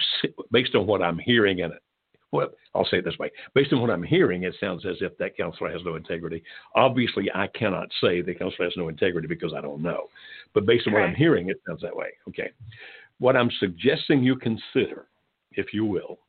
[0.51, 1.73] based on what I'm hearing and
[2.31, 3.31] well, I'll say it this way.
[3.55, 6.43] Based on what I'm hearing, it sounds as if that counselor has no integrity.
[6.75, 10.09] Obviously, I cannot say the counselor has no integrity because I don't know.
[10.53, 12.09] But based on what I'm hearing, it sounds that way.
[12.27, 12.51] Okay.
[13.17, 15.07] What I'm suggesting you consider,
[15.53, 16.19] if you will,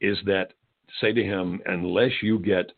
[0.00, 0.52] is that
[1.00, 2.72] say to him, unless you get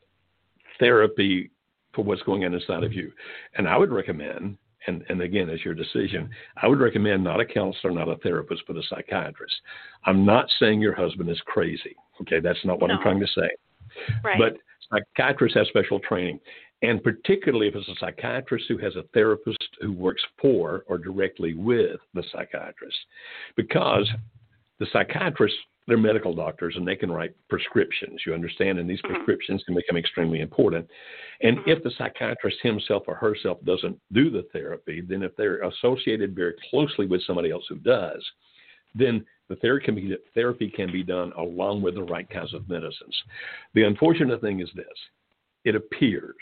[0.79, 1.51] therapy
[1.95, 3.13] for what's going on inside of you,
[3.57, 6.29] and I would recommend and, and again, it's your decision.
[6.61, 9.55] I would recommend not a counselor, not a therapist, but a psychiatrist.
[10.05, 11.95] I'm not saying your husband is crazy.
[12.23, 12.95] Okay, that's not what no.
[12.95, 13.49] I'm trying to say.
[14.25, 14.39] Right.
[14.39, 14.57] But
[14.91, 16.41] psychiatrists have special training.
[16.83, 21.55] And particularly if it's a psychiatrist who has a therapist who works for or directly
[21.55, 22.97] with the psychiatrist.
[23.57, 24.09] Because
[24.81, 25.55] the psychiatrist
[25.87, 28.79] they're medical doctors and they can write prescriptions, you understand?
[28.79, 29.15] And these mm-hmm.
[29.15, 30.87] prescriptions can become extremely important.
[31.41, 31.71] And mm-hmm.
[31.71, 36.55] if the psychiatrist himself or herself doesn't do the therapy, then if they're associated very
[36.71, 38.25] closely with somebody else who does,
[38.95, 42.69] then the therapy can be, therapy can be done along with the right kinds of
[42.69, 43.17] medicines.
[43.75, 44.87] The unfortunate thing is this
[45.65, 46.37] it appears,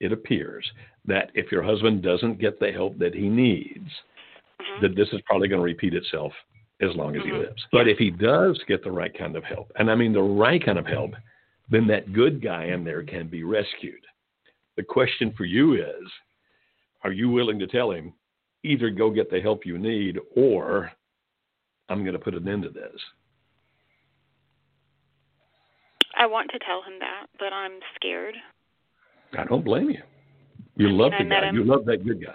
[0.00, 0.68] it appears
[1.04, 3.88] that if your husband doesn't get the help that he needs,
[4.60, 4.82] mm-hmm.
[4.82, 6.32] that this is probably going to repeat itself
[6.80, 7.36] as long as mm-hmm.
[7.36, 7.62] he lives.
[7.72, 10.64] But if he does get the right kind of help, and I mean the right
[10.64, 11.12] kind of help,
[11.70, 14.04] then that good guy in there can be rescued.
[14.76, 16.10] The question for you is
[17.02, 18.12] are you willing to tell him
[18.62, 20.90] either go get the help you need or
[21.88, 23.00] I'm going to put an end to this?
[26.16, 28.34] I want to tell him that, but I'm scared.
[29.38, 30.02] I don't blame you.
[30.76, 31.48] You I love mean, the guy.
[31.48, 31.54] Him.
[31.54, 32.34] You love that good guy.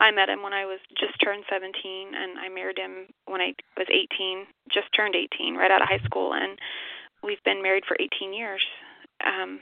[0.00, 1.72] I met him when I was just turned 17,
[2.14, 6.02] and I married him when I was 18, just turned 18, right out of high
[6.04, 6.58] school, and
[7.22, 8.62] we've been married for 18 years.
[9.24, 9.60] Um,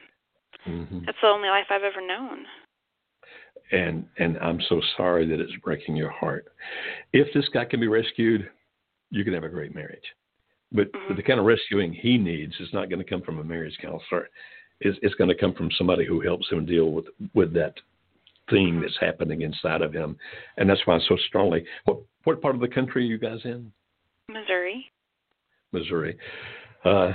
[0.66, 1.00] mm-hmm.
[1.04, 2.44] That's the only life I've ever known.
[3.70, 6.46] And and I'm so sorry that it's breaking your heart.
[7.12, 8.48] If this guy can be rescued,
[9.10, 10.04] you can have a great marriage.
[10.72, 11.08] But, mm-hmm.
[11.08, 13.76] but the kind of rescuing he needs is not going to come from a marriage
[13.80, 14.28] counselor.
[14.80, 17.74] It's, it's going to come from somebody who helps him deal with with that
[18.50, 20.16] thing that's happening inside of him,
[20.56, 21.64] and that's why I so strongly.
[21.84, 23.72] What what part of the country are you guys in?
[24.28, 24.86] Missouri.
[25.72, 26.16] Missouri.
[26.84, 27.12] Uh,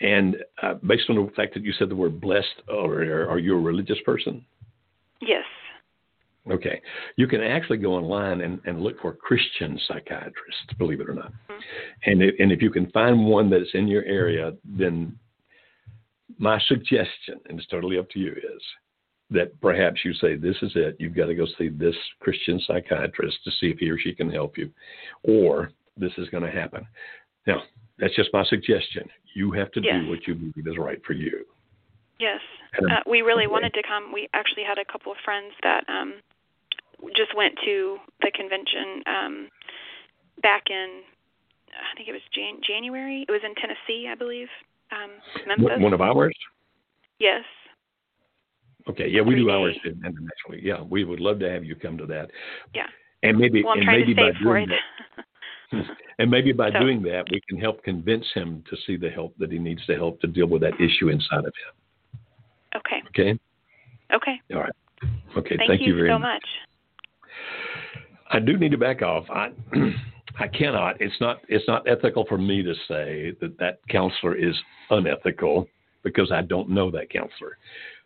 [0.00, 3.56] and uh, based on the fact that you said the word blessed, or are you
[3.56, 4.44] a religious person?
[5.20, 5.44] Yes.
[6.50, 6.80] Okay.
[7.16, 11.32] You can actually go online and, and look for Christian psychiatrists, believe it or not.
[11.32, 12.10] Mm-hmm.
[12.10, 15.16] And, if, and if you can find one that's in your area, then
[16.38, 18.62] my suggestion, and it's totally up to you, is
[19.32, 20.96] that perhaps you say, This is it.
[20.98, 24.30] You've got to go see this Christian psychiatrist to see if he or she can
[24.30, 24.70] help you,
[25.22, 26.86] or this is going to happen.
[27.46, 27.62] Now,
[27.98, 29.08] that's just my suggestion.
[29.34, 29.94] You have to yes.
[30.02, 31.44] do what you believe is right for you.
[32.18, 32.40] Yes.
[32.78, 34.12] Uh, we really wanted to come.
[34.12, 36.14] We actually had a couple of friends that um,
[37.16, 39.48] just went to the convention um,
[40.42, 41.02] back in,
[41.72, 43.24] I think it was Jan- January.
[43.28, 44.48] It was in Tennessee, I believe.
[44.92, 45.10] Um,
[45.46, 45.82] Memphis.
[45.82, 46.36] One of ours?
[47.18, 47.44] Yes.
[48.88, 50.60] Okay, yeah, we do ours internationally.
[50.60, 52.30] Yeah, we would love to have you come to that.
[52.74, 52.86] Yeah.
[53.22, 55.86] And maybe well, and maybe by doing that,
[56.18, 59.36] and maybe by so, doing that, we can help convince him to see the help
[59.38, 62.20] that he needs to help to deal with that issue inside of him.
[62.76, 63.02] Okay.
[63.08, 63.38] Okay.
[64.12, 64.40] Okay.
[64.54, 64.72] All right.
[65.36, 65.56] Okay.
[65.56, 66.42] Thank, thank you, you very so much.
[66.42, 66.44] much.
[68.30, 69.24] I do need to back off.
[69.30, 69.50] I
[70.38, 71.00] I cannot.
[71.00, 71.40] It's not.
[71.48, 74.54] It's not ethical for me to say that that counselor is
[74.90, 75.68] unethical
[76.02, 77.58] because I don't know that counselor.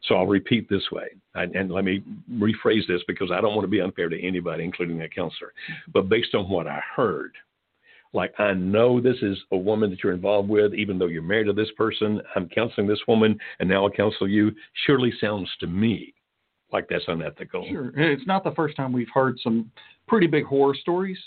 [0.07, 2.03] So I'll repeat this way, and let me
[2.33, 5.53] rephrase this because I don't want to be unfair to anybody, including a counselor.
[5.93, 7.33] But based on what I heard,
[8.13, 11.47] like I know this is a woman that you're involved with, even though you're married
[11.47, 12.21] to this person.
[12.37, 14.53] I'm counseling this woman, and now I'll counsel you.
[14.87, 16.15] Surely sounds to me
[16.73, 17.67] like that's unethical.
[17.69, 19.71] Sure, it's not the first time we've heard some
[20.07, 21.19] pretty big horror stories.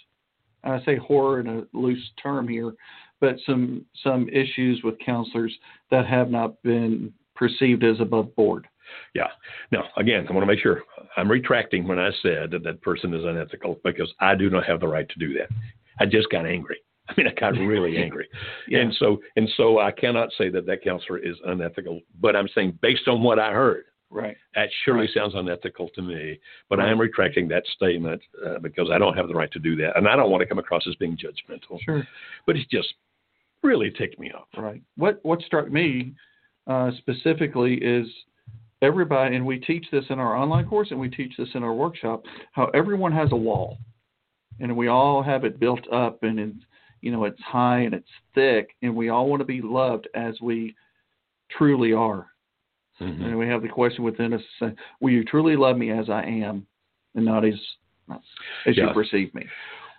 [0.63, 2.73] I say horror in a loose term here,
[3.19, 5.53] but some some issues with counselors
[5.91, 8.67] that have not been perceived as above board.
[9.15, 9.27] Yeah.
[9.71, 10.83] Now, again, I want to make sure
[11.15, 14.81] I'm retracting when I said that that person is unethical because I do not have
[14.81, 15.47] the right to do that.
[15.99, 16.77] I just got angry.
[17.07, 18.27] I mean, I got really angry,
[18.67, 18.81] yeah.
[18.81, 22.01] and so and so I cannot say that that counselor is unethical.
[22.21, 25.09] But I'm saying based on what I heard, right, that surely right.
[25.15, 26.39] sounds unethical to me.
[26.69, 26.87] But right.
[26.87, 29.97] I am retracting that statement uh, because I don't have the right to do that,
[29.97, 31.79] and I don't want to come across as being judgmental.
[31.83, 32.07] Sure,
[32.45, 32.93] but it just
[33.63, 34.47] really ticked me off.
[34.55, 34.83] Right.
[34.95, 36.13] What what struck me
[36.67, 38.07] uh, specifically is
[38.81, 41.73] everybody, and we teach this in our online course and we teach this in our
[41.73, 43.77] workshop, how everyone has a wall,
[44.59, 46.57] and we all have it built up, and it's,
[47.01, 50.39] you know it's high and it's thick, and we all want to be loved as
[50.41, 50.75] we
[51.57, 52.27] truly are.
[53.01, 53.23] Mm-hmm.
[53.23, 56.23] And we have the question within us: say, Will you truly love me as I
[56.23, 56.65] am,
[57.15, 57.53] and not as
[58.65, 58.87] as yeah.
[58.87, 59.45] you perceive me?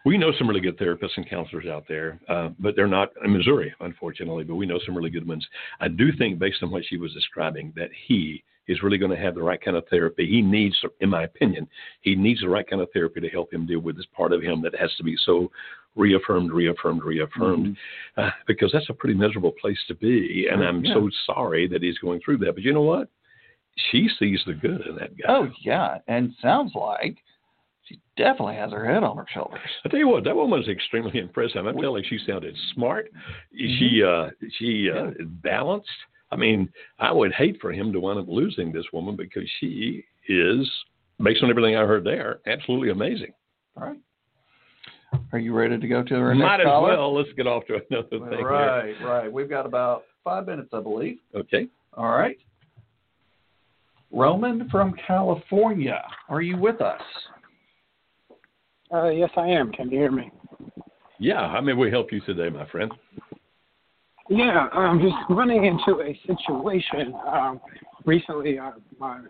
[0.05, 3.33] We know some really good therapists and counselors out there, uh, but they're not in
[3.37, 4.45] Missouri, unfortunately.
[4.45, 5.47] But we know some really good ones.
[5.81, 9.17] I do think, based on what she was describing, that he is really going to
[9.17, 10.27] have the right kind of therapy.
[10.27, 11.69] He needs, in my opinion,
[12.03, 14.43] he needs the right kind of therapy to help him deal with this part of
[14.43, 15.51] him that has to be so
[15.97, 18.21] reaffirmed, reaffirmed, reaffirmed, mm-hmm.
[18.21, 20.47] uh, because that's a pretty miserable place to be.
[20.51, 20.95] And I'm yeah.
[20.95, 22.55] so sorry that he's going through that.
[22.55, 23.09] But you know what?
[23.91, 25.25] She sees the good in that guy.
[25.29, 27.17] Oh yeah, and sounds like
[27.91, 29.59] she definitely has her head on her shoulders.
[29.85, 31.67] I tell you what, that woman was extremely impressive.
[31.67, 33.11] I'm telling you, she sounded smart.
[33.13, 33.79] Mm-hmm.
[33.79, 35.25] She uh, she uh, yeah.
[35.43, 35.89] balanced.
[36.31, 36.69] I mean,
[37.01, 40.71] I would hate for him to wind up losing this woman because she is,
[41.21, 43.33] based on everything I heard there, absolutely amazing.
[43.77, 43.99] All right.
[45.33, 46.87] Are you ready to go to our Might next caller?
[46.87, 47.17] Might as well.
[47.17, 48.45] Let's get off to another thing.
[48.45, 49.09] Right, here.
[49.09, 49.33] right.
[49.33, 51.19] We've got about five minutes, I believe.
[51.35, 51.67] Okay.
[51.95, 52.39] All right.
[54.13, 57.01] Roman from California, are you with us?
[58.93, 59.71] Uh, yes, I am.
[59.73, 60.31] Can you hear me?
[61.19, 62.93] Yeah, how may we help you today, my friend?
[64.29, 67.15] Yeah, I'm just running into a situation.
[67.29, 67.61] Um,
[68.05, 69.21] recently, uh, my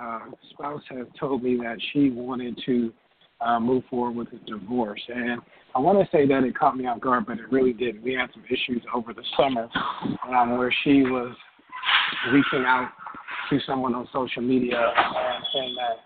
[0.00, 0.20] uh,
[0.50, 2.92] spouse has told me that she wanted to
[3.40, 5.40] uh, move forward with a divorce, and
[5.74, 8.02] I want to say that it caught me off guard, but it really didn't.
[8.02, 9.68] We had some issues over the summer
[10.28, 11.36] um, where she was
[12.32, 12.90] reaching out
[13.50, 15.98] to someone on social media and saying that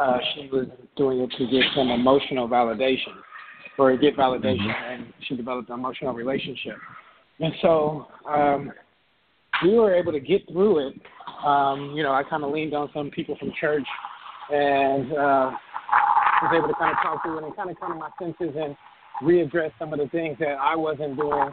[0.00, 0.66] uh, she was
[0.96, 3.14] doing it to get some emotional validation
[3.78, 4.92] or get validation, mm-hmm.
[4.92, 6.76] and she developed an emotional relationship.
[7.40, 8.72] And so um,
[9.64, 10.94] we were able to get through it.
[11.44, 13.86] Um, you know, I kind of leaned on some people from church
[14.50, 15.50] and uh,
[16.42, 18.54] was able to kind of talk through it and kind of come to my senses
[18.56, 18.76] and
[19.22, 21.50] readdress some of the things that I wasn't doing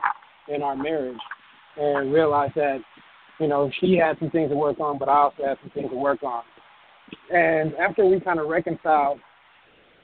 [0.47, 1.17] in our marriage
[1.77, 2.79] and realize that,
[3.39, 5.89] you know, she had some things to work on, but I also had some things
[5.89, 6.43] to work on.
[7.33, 9.19] And after we kind of reconciled,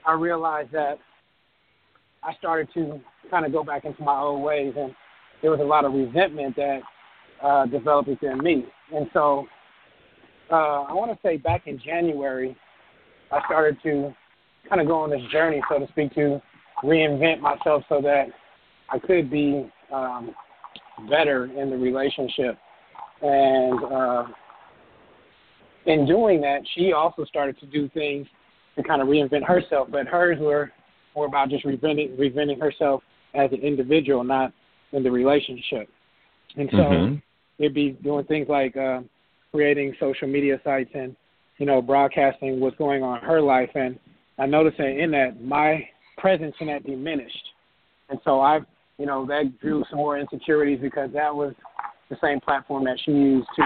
[0.05, 0.97] I realized that
[2.23, 2.99] I started to
[3.29, 4.93] kind of go back into my old ways, and
[5.41, 6.79] there was a lot of resentment that
[7.43, 8.65] uh, developed within me.
[8.95, 9.45] And so
[10.51, 12.55] uh, I want to say back in January,
[13.31, 14.15] I started to
[14.69, 16.41] kind of go on this journey, so to speak, to
[16.83, 18.27] reinvent myself so that
[18.89, 20.33] I could be um,
[21.09, 22.57] better in the relationship.
[23.21, 24.23] And uh,
[25.87, 28.27] in doing that, she also started to do things
[28.75, 30.71] to kind of reinvent herself, but hers were
[31.15, 33.01] more about just reinventing, reinventing herself
[33.33, 34.53] as an individual, not
[34.91, 35.89] in the relationship.
[36.55, 37.15] And so mm-hmm.
[37.57, 39.01] it'd be doing things like uh,
[39.51, 41.15] creating social media sites and,
[41.57, 43.69] you know, broadcasting what's going on in her life.
[43.73, 43.97] And
[44.37, 47.35] I noticed that in that my presence in that diminished.
[48.09, 48.59] And so I,
[48.97, 51.53] you know, that drew some more insecurities because that was
[52.09, 53.63] the same platform that she used to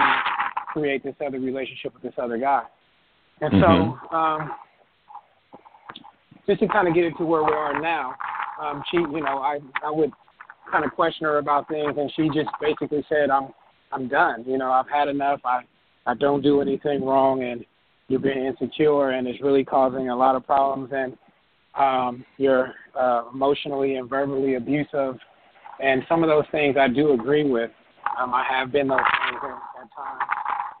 [0.72, 2.62] create this other relationship with this other guy.
[3.40, 4.08] And mm-hmm.
[4.10, 4.50] so, um,
[6.46, 8.14] just to kind of get it to where we are now,
[8.60, 10.10] um, she, you know, I, I would
[10.70, 13.48] kind of question her about things, and she just basically said, "I'm,
[13.92, 14.44] I'm done.
[14.46, 15.40] You know, I've had enough.
[15.44, 15.60] I,
[16.06, 17.64] I don't do anything wrong, and
[18.08, 21.16] you're being insecure, and it's really causing a lot of problems, and
[21.78, 25.16] um, you're uh, emotionally and verbally abusive,
[25.80, 27.70] and some of those things I do agree with.
[28.20, 30.22] Um, I have been those things at, at times,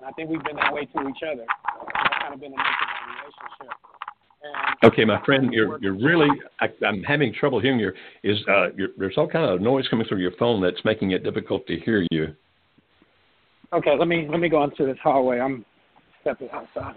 [0.02, 1.44] and I think we've been that way to each other.
[1.46, 3.76] That's kind of been the nature of our relationship.
[4.42, 6.28] And okay, my friend, you're you're really
[6.60, 7.92] I, I'm having trouble hearing you.
[8.24, 11.66] Is uh, there's all kind of noise coming through your phone that's making it difficult
[11.68, 12.34] to hear you.
[13.72, 15.38] Okay, let me let me go into this hallway.
[15.38, 15.64] I'm
[16.22, 16.96] stepping outside.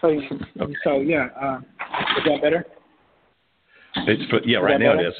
[0.00, 0.74] So okay.
[0.84, 2.64] so yeah, uh, is that better?
[4.06, 5.06] It's for, yeah, right now better?
[5.06, 5.14] it is.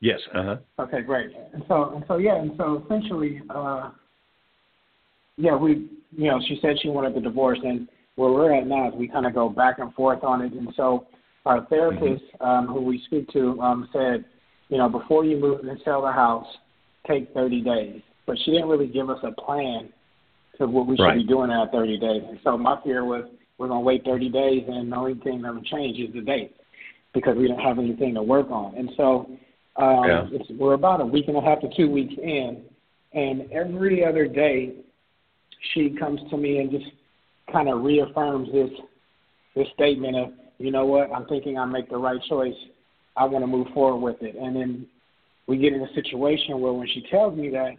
[0.00, 0.20] Yes.
[0.32, 0.84] Uh huh.
[0.84, 1.30] Okay, great.
[1.52, 3.90] And so and so yeah, and so essentially, uh,
[5.36, 8.88] yeah, we you know she said she wanted the divorce, and where we're at now
[8.88, 10.52] is we kind of go back and forth on it.
[10.52, 11.06] And so
[11.46, 12.44] our therapist, mm-hmm.
[12.44, 14.24] um, who we speak to, um, said,
[14.68, 16.46] you know, before you move and sell the house,
[17.06, 18.02] take 30 days.
[18.26, 19.90] But she didn't really give us a plan
[20.58, 21.18] to what we should right.
[21.18, 22.22] be doing in that 30 days.
[22.28, 23.24] And so my fear was
[23.58, 26.20] we're going to wait 30 days and the only thing that will change is the
[26.20, 26.56] date
[27.12, 28.74] because we don't have anything to work on.
[28.76, 29.28] And so
[29.76, 30.26] um, yeah.
[30.32, 32.62] it's, we're about a week and a half to two weeks in,
[33.12, 34.74] and every other day
[35.72, 36.86] she comes to me and just
[37.52, 38.70] kind of reaffirms this
[39.54, 42.54] this statement of, you know what, I'm thinking I make the right choice.
[43.16, 44.34] I want to move forward with it.
[44.34, 44.86] And then
[45.46, 47.76] we get in a situation where when she tells me that,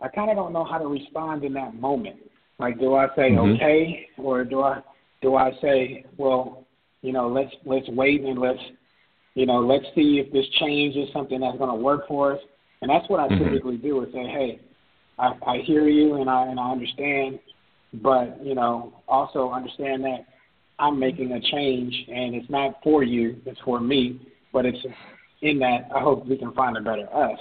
[0.00, 2.16] I kind of don't know how to respond in that moment.
[2.58, 3.54] Like, do I say mm-hmm.
[3.54, 4.82] okay, or do I
[5.22, 6.66] do I say, well,
[7.02, 8.60] you know, let's let's wait and let's
[9.34, 12.40] you know let's see if this change is something that's going to work for us.
[12.82, 13.44] And that's what I mm-hmm.
[13.44, 14.60] typically do is say, hey,
[15.18, 17.38] I, I hear you and I and I understand
[18.02, 20.26] but you know also understand that
[20.78, 24.20] I'm making a change and it's not for you, it's for me,
[24.52, 24.78] but it's
[25.42, 27.38] in that I hope we can find a better us.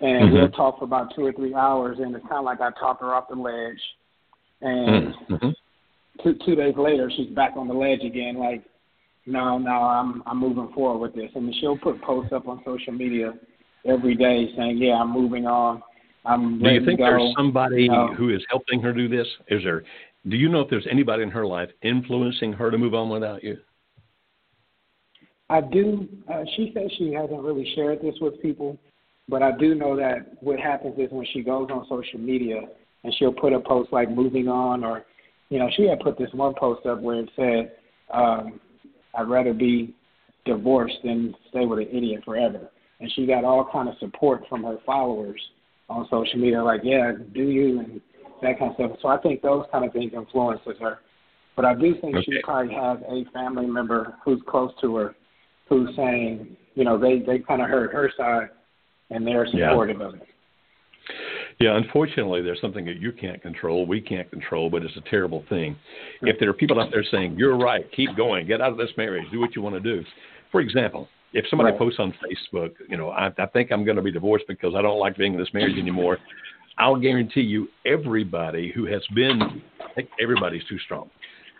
[0.00, 0.34] And mm-hmm.
[0.34, 3.00] we'll talk for about two or three hours, and it's kind of like I talked
[3.00, 3.80] her off the ledge.
[4.60, 5.48] And mm-hmm.
[6.22, 8.62] two two days later, she's back on the ledge again, like,
[9.26, 11.30] no, no, I'm I'm moving forward with this.
[11.34, 13.34] And she'll put posts up on social media
[13.86, 15.82] every day saying, yeah, I'm moving on.
[16.24, 19.26] I'm do you think there's somebody who is helping her do this?
[19.48, 19.84] Is there?
[20.28, 23.44] Do you know if there's anybody in her life influencing her to move on without
[23.44, 23.58] you?
[25.50, 26.08] I do.
[26.32, 28.78] Uh, she says she hasn't really shared this with people,
[29.28, 32.62] but I do know that what happens is when she goes on social media
[33.02, 35.04] and she'll put a post like "moving on" or,
[35.50, 37.72] you know, she had put this one post up where it said,
[38.10, 38.60] um,
[39.14, 39.94] "I'd rather be
[40.46, 42.70] divorced than stay with an idiot forever,"
[43.00, 45.40] and she got all kind of support from her followers
[45.88, 48.00] on social media, like, "Yeah, do you?" and
[48.42, 48.98] that kind of stuff.
[49.02, 51.00] So I think those kind of things influences her.
[51.56, 52.24] But I do think okay.
[52.24, 55.14] she probably has a family member who's close to her
[55.68, 58.48] who's saying, you know, they they kind of heard her side
[59.10, 60.06] and they're supportive yeah.
[60.06, 60.22] of it.
[61.60, 65.44] Yeah, unfortunately, there's something that you can't control, we can't control, but it's a terrible
[65.48, 65.76] thing.
[66.22, 68.90] If there are people out there saying, you're right, keep going, get out of this
[68.96, 70.02] marriage, do what you want to do.
[70.50, 71.78] For example, if somebody right.
[71.78, 74.82] posts on Facebook, you know, I, I think I'm going to be divorced because I
[74.82, 76.18] don't like being in this marriage anymore,
[76.78, 81.10] I'll guarantee you everybody who has been, I think everybody's too strong.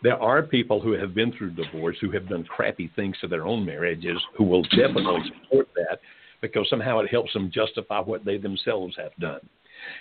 [0.02, 3.46] There are people who have been through divorce who have done crappy things to their
[3.46, 5.98] own marriages who will definitely support that
[6.40, 9.40] because somehow it helps them justify what they themselves have done.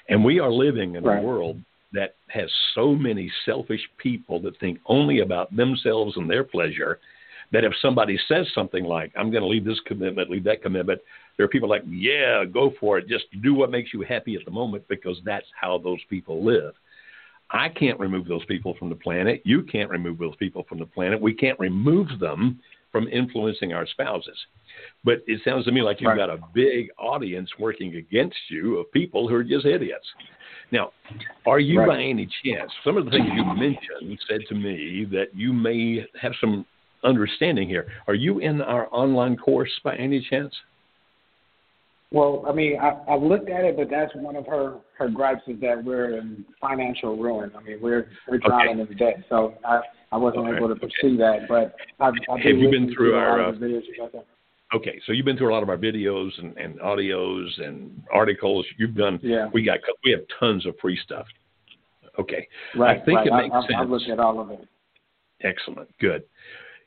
[0.10, 1.20] And we are living in right.
[1.20, 1.60] a world
[1.94, 7.00] that has so many selfish people that think only about themselves and their pleasure
[7.54, 11.00] that if somebody says something like, I'm going to leave this commitment, leave that commitment,
[11.38, 13.08] there are people like, yeah, go for it.
[13.08, 16.74] Just do what makes you happy at the moment because that's how those people live.
[17.52, 19.44] I can't remove those people from the planet.
[19.46, 21.22] You can't remove those people from the planet.
[21.22, 22.60] We can't remove them
[22.92, 24.38] from influencing our spouses.
[25.04, 26.18] But it sounds to me like you've right.
[26.18, 30.06] got a big audience working against you of people who are just idiots.
[30.72, 30.92] Now,
[31.46, 31.88] are you right.
[31.88, 36.04] by any chance, some of the things you mentioned said to me that you may
[36.20, 36.66] have some
[37.04, 37.88] understanding here.
[38.08, 40.54] Are you in our online course by any chance?
[42.14, 45.42] Well, I mean, I, I've looked at it, but that's one of her her gripes
[45.48, 47.52] is that we're in financial ruin.
[47.58, 48.92] I mean, we're we're drowning okay.
[48.92, 49.82] in debt, so I
[50.12, 50.58] I wasn't okay.
[50.58, 51.18] able to pursue okay.
[51.18, 51.48] that.
[51.50, 53.82] But I've, I've have you been through our uh, videos
[54.76, 58.66] Okay, so you've been through a lot of our videos and, and audios and articles.
[58.78, 59.20] You've done.
[59.24, 59.50] Yeah.
[59.52, 61.26] We got we have tons of free stuff.
[62.20, 62.48] Okay.
[62.76, 63.02] Right.
[63.02, 63.28] I think right.
[63.28, 63.74] it makes I, sense.
[63.80, 64.68] I've looked at all of it.
[65.42, 65.90] Excellent.
[66.00, 66.24] Good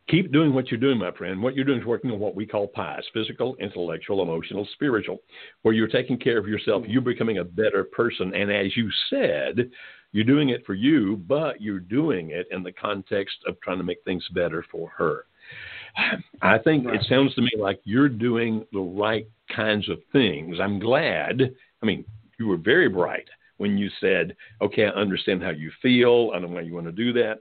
[0.08, 1.42] keep doing what you're doing, my friend.
[1.42, 5.18] What you're doing is working on what we call PIES physical, intellectual, emotional, spiritual,
[5.62, 6.84] where you're taking care of yourself.
[6.84, 6.90] Hmm.
[6.90, 8.34] You're becoming a better person.
[8.34, 9.70] And as you said,
[10.12, 13.84] you're doing it for you, but you're doing it in the context of trying to
[13.84, 15.26] make things better for her.
[16.42, 16.96] I think right.
[16.96, 20.58] it sounds to me like you're doing the right kinds of things.
[20.60, 21.40] I'm glad.
[21.82, 22.04] I mean,
[22.38, 26.32] you were very bright when you said, okay, I understand how you feel.
[26.34, 27.40] I know why you want to do that.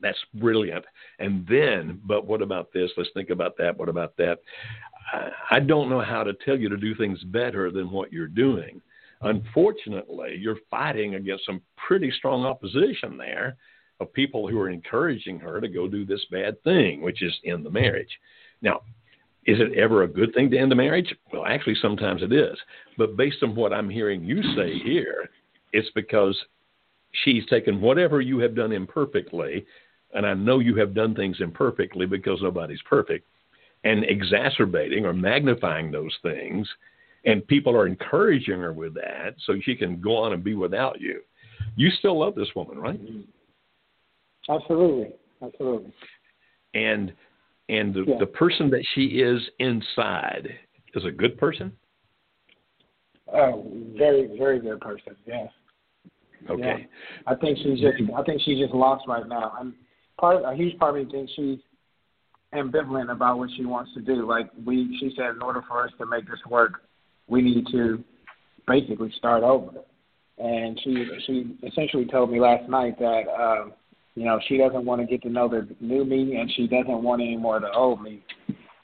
[0.00, 0.84] That's brilliant.
[1.18, 2.90] And then, but what about this?
[2.96, 3.76] Let's think about that.
[3.76, 4.38] What about that?
[5.50, 8.80] I don't know how to tell you to do things better than what you're doing.
[9.22, 13.56] Unfortunately, you're fighting against some pretty strong opposition there
[13.98, 17.66] of people who are encouraging her to go do this bad thing, which is end
[17.66, 18.18] the marriage.
[18.62, 18.80] Now,
[19.46, 21.14] is it ever a good thing to end the marriage?
[21.32, 22.56] Well, actually, sometimes it is.
[22.96, 25.28] But based on what I'm hearing you say here,
[25.72, 26.38] it's because
[27.24, 29.66] she's taken whatever you have done imperfectly
[30.14, 33.26] and I know you have done things imperfectly because nobody's perfect,
[33.84, 36.68] and exacerbating or magnifying those things,
[37.24, 41.00] and people are encouraging her with that so she can go on and be without
[41.00, 41.20] you.
[41.76, 43.00] You still love this woman, right?
[44.48, 45.92] Absolutely, absolutely.
[46.74, 47.12] And
[47.68, 48.18] and the, yeah.
[48.18, 50.48] the person that she is inside
[50.94, 51.72] is a good person.
[53.32, 55.14] Oh, very, very good person.
[55.24, 55.48] Yes.
[56.48, 56.62] Okay.
[56.62, 57.32] Yeah.
[57.32, 57.96] I think she's just.
[58.16, 59.52] I think she's just lost right now.
[59.58, 59.74] I'm,
[60.20, 61.58] part a huge part of me thinks she's
[62.54, 64.26] ambivalent about what she wants to do.
[64.26, 66.82] Like we, she said, in order for us to make this work,
[67.28, 68.02] we need to
[68.66, 69.70] basically start over.
[70.38, 73.72] And she she essentially told me last night that um,
[74.14, 77.02] you know she doesn't want to get to know the new me, and she doesn't
[77.02, 78.22] want any more of the old me.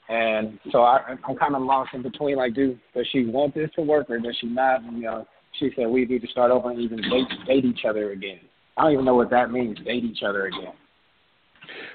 [0.09, 2.37] And so I, I'm kind of lost in between.
[2.37, 4.83] Like, do does she want this to work, or does she not?
[4.83, 5.27] You know,
[5.59, 8.39] she said we need to start over and even date date each other again.
[8.77, 10.73] I don't even know what that means, date each other again.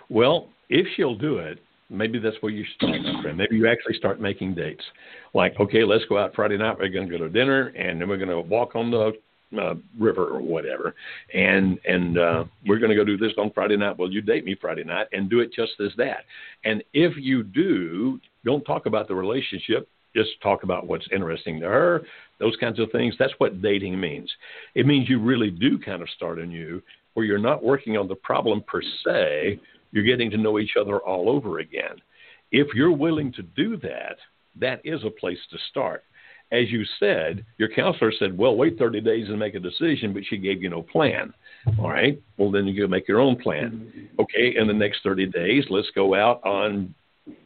[0.08, 1.58] Well, if she'll do it,
[1.90, 3.36] maybe that's where you start, my friend.
[3.36, 4.84] Maybe you actually start making dates.
[5.34, 6.78] Like, okay, let's go out Friday night.
[6.78, 9.12] We're going to go to dinner, and then we're going to walk on the
[9.60, 10.94] uh, river or whatever,
[11.34, 13.98] and and uh, we're going to go do this on Friday night.
[13.98, 16.24] Well, you date me Friday night, and do it just as that.
[16.64, 19.88] And if you do, don't talk about the relationship.
[20.14, 22.02] Just talk about what's interesting to her,
[22.38, 23.14] those kinds of things.
[23.18, 24.30] That's what dating means.
[24.74, 26.82] It means you really do kind of start anew,
[27.14, 29.60] where you're not working on the problem per se,
[29.92, 31.96] you're getting to know each other all over again.
[32.50, 34.16] If you're willing to do that,
[34.60, 36.04] that is a place to start.
[36.50, 40.22] As you said, your counselor said, well, wait 30 days and make a decision, but
[40.28, 41.32] she gave you no plan.
[41.78, 42.20] All right.
[42.36, 44.10] Well, then you make your own plan.
[44.18, 44.54] Okay.
[44.56, 46.94] In the next 30 days, let's go out on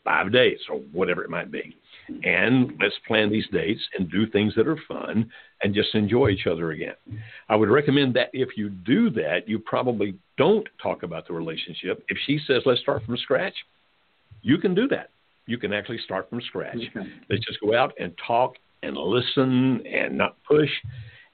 [0.05, 1.77] five days or whatever it might be.
[2.25, 5.31] And let's plan these dates and do things that are fun
[5.63, 6.95] and just enjoy each other again.
[7.49, 12.05] I would recommend that if you do that, you probably don't talk about the relationship.
[12.09, 13.55] If she says, let's start from scratch,
[14.43, 15.11] you can do that.
[15.47, 16.77] You can actually start from scratch.
[16.77, 17.09] Okay.
[17.31, 20.71] Let's just go out and talk and listen and not push.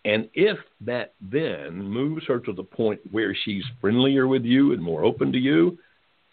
[0.04, 4.82] And if that then moves her to the point where she's friendlier with you and
[4.82, 5.78] more open to you,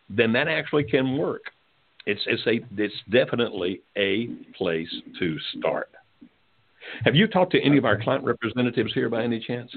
[0.09, 1.43] then that actually can work.
[2.05, 4.27] It's it's a it's definitely a
[4.57, 5.89] place to start.
[7.05, 9.75] Have you talked to any of our client representatives here by any chance?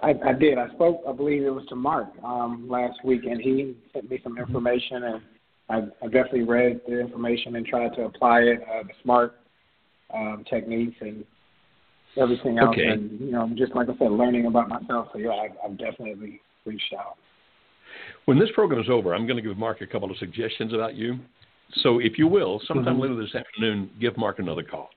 [0.00, 0.58] I, I did.
[0.58, 1.02] I spoke.
[1.08, 5.04] I believe it was to Mark um, last week, and he sent me some information,
[5.04, 5.22] and
[5.68, 8.60] I, I definitely read the information and tried to apply it.
[8.62, 9.36] Uh, the smart
[10.12, 11.24] um, techniques and
[12.16, 12.88] everything else, okay.
[12.88, 15.08] and you know, just like I said, learning about myself.
[15.12, 17.16] So yeah, I, I've definitely reached out.
[18.24, 20.94] When this program is over, I'm going to give Mark a couple of suggestions about
[20.94, 21.18] you.
[21.76, 23.02] So, if you will, sometime mm-hmm.
[23.02, 24.90] later this afternoon, give Mark another call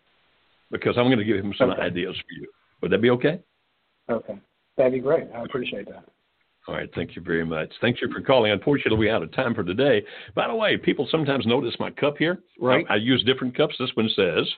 [0.72, 1.82] because I'm going to give him some okay.
[1.82, 2.48] ideas for you.
[2.82, 3.40] Would that be okay?
[4.10, 4.38] Okay.
[4.78, 5.28] That'd be great.
[5.34, 6.04] I appreciate that.
[6.68, 6.90] All right.
[6.96, 7.72] Thank you very much.
[7.80, 8.52] Thank you for calling.
[8.52, 10.04] Unfortunately, we're out of time for today.
[10.34, 12.40] By the way, people sometimes notice my cup here.
[12.60, 12.86] Right.
[12.90, 13.76] I, I use different cups.
[13.80, 14.50] This one says,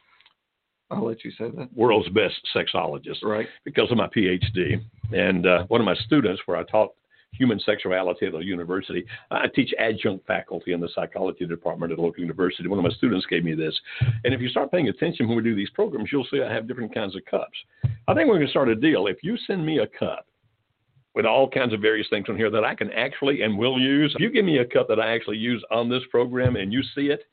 [0.89, 1.69] I'll let you say that.
[1.75, 3.23] World's best sexologist.
[3.23, 3.47] Right.
[3.65, 4.81] Because of my PhD.
[5.11, 6.93] And uh, one of my students, where I taught
[7.31, 9.05] human sexuality at a university.
[9.31, 12.67] I teach adjunct faculty in the psychology department at a local university.
[12.67, 13.77] One of my students gave me this.
[14.23, 16.67] And if you start paying attention when we do these programs, you'll see I have
[16.67, 17.57] different kinds of cups.
[18.07, 19.07] I think we're going to start a deal.
[19.07, 20.25] If you send me a cup
[21.15, 24.13] with all kinds of various things on here that I can actually and will use,
[24.15, 26.81] if you give me a cup that I actually use on this program and you
[26.95, 27.23] see it,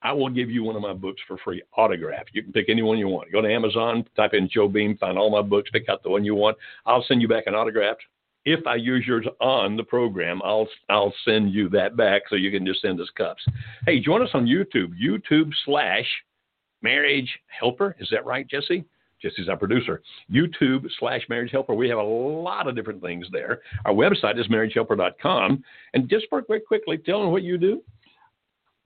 [0.00, 2.30] I will give you one of my books for free, autographed.
[2.32, 3.32] You can pick any one you want.
[3.32, 6.24] Go to Amazon, type in Joe Beam, find all my books, pick out the one
[6.24, 6.56] you want.
[6.86, 8.02] I'll send you back an autographed
[8.44, 12.50] if I use yours on the program, I'll I'll send you that back so you
[12.50, 13.44] can just send us cups.
[13.86, 16.06] Hey, join us on YouTube, YouTube slash
[16.82, 17.96] Marriage Helper.
[17.98, 18.84] Is that right, Jesse?
[19.20, 20.00] Jesse's our producer.
[20.32, 21.74] YouTube slash Marriage Helper.
[21.74, 23.60] We have a lot of different things there.
[23.84, 25.64] Our website is marriagehelper.com.
[25.94, 27.82] And just quick, quickly, tell them what you do.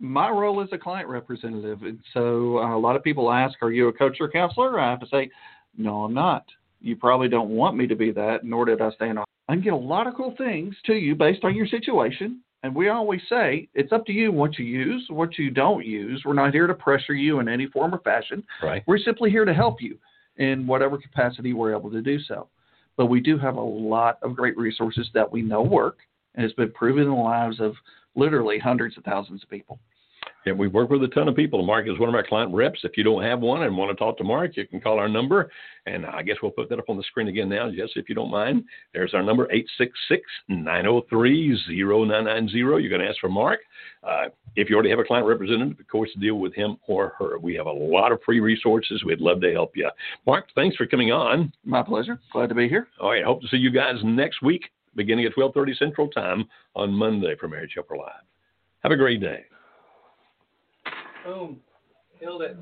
[0.01, 1.83] My role is a client representative.
[1.83, 4.81] And so uh, a lot of people ask, Are you a coach or counselor?
[4.81, 5.31] I have to say,
[5.77, 6.47] No, I'm not.
[6.81, 9.63] You probably don't want me to be that, nor did I stand on I can
[9.65, 12.41] get a lot of cool things to you based on your situation.
[12.63, 16.23] And we always say it's up to you what you use, what you don't use.
[16.25, 18.43] We're not here to pressure you in any form or fashion.
[18.63, 18.83] Right.
[18.87, 19.99] We're simply here to help you
[20.39, 22.49] in whatever capacity we're able to do so.
[22.97, 25.99] But we do have a lot of great resources that we know work,
[26.35, 27.75] and it's been proven in the lives of
[28.15, 29.79] literally hundreds of thousands of people.
[30.45, 31.65] Yeah, we work with a ton of people.
[31.65, 32.81] Mark is one of our client reps.
[32.83, 35.09] If you don't have one and want to talk to Mark, you can call our
[35.09, 35.51] number.
[35.87, 38.15] And I guess we'll put that up on the screen again now, Jesse, if you
[38.15, 38.65] don't mind.
[38.93, 42.59] There's our number, 866 903 0990.
[42.59, 43.61] You're going to ask for Mark.
[44.03, 44.27] Uh,
[44.57, 47.39] if you already have a client representative, of course, deal with him or her.
[47.39, 49.05] We have a lot of free resources.
[49.05, 49.89] We'd love to help you.
[50.27, 51.53] Mark, thanks for coming on.
[51.65, 52.19] My pleasure.
[52.33, 52.89] Glad to be here.
[53.01, 53.25] All right.
[53.25, 54.63] Hope to see you guys next week,
[54.97, 58.25] beginning at 1230 Central Time on Monday for Marriage Helper Live.
[58.81, 59.45] Have a great day.
[61.25, 61.61] Boom.
[62.21, 62.57] Killed it.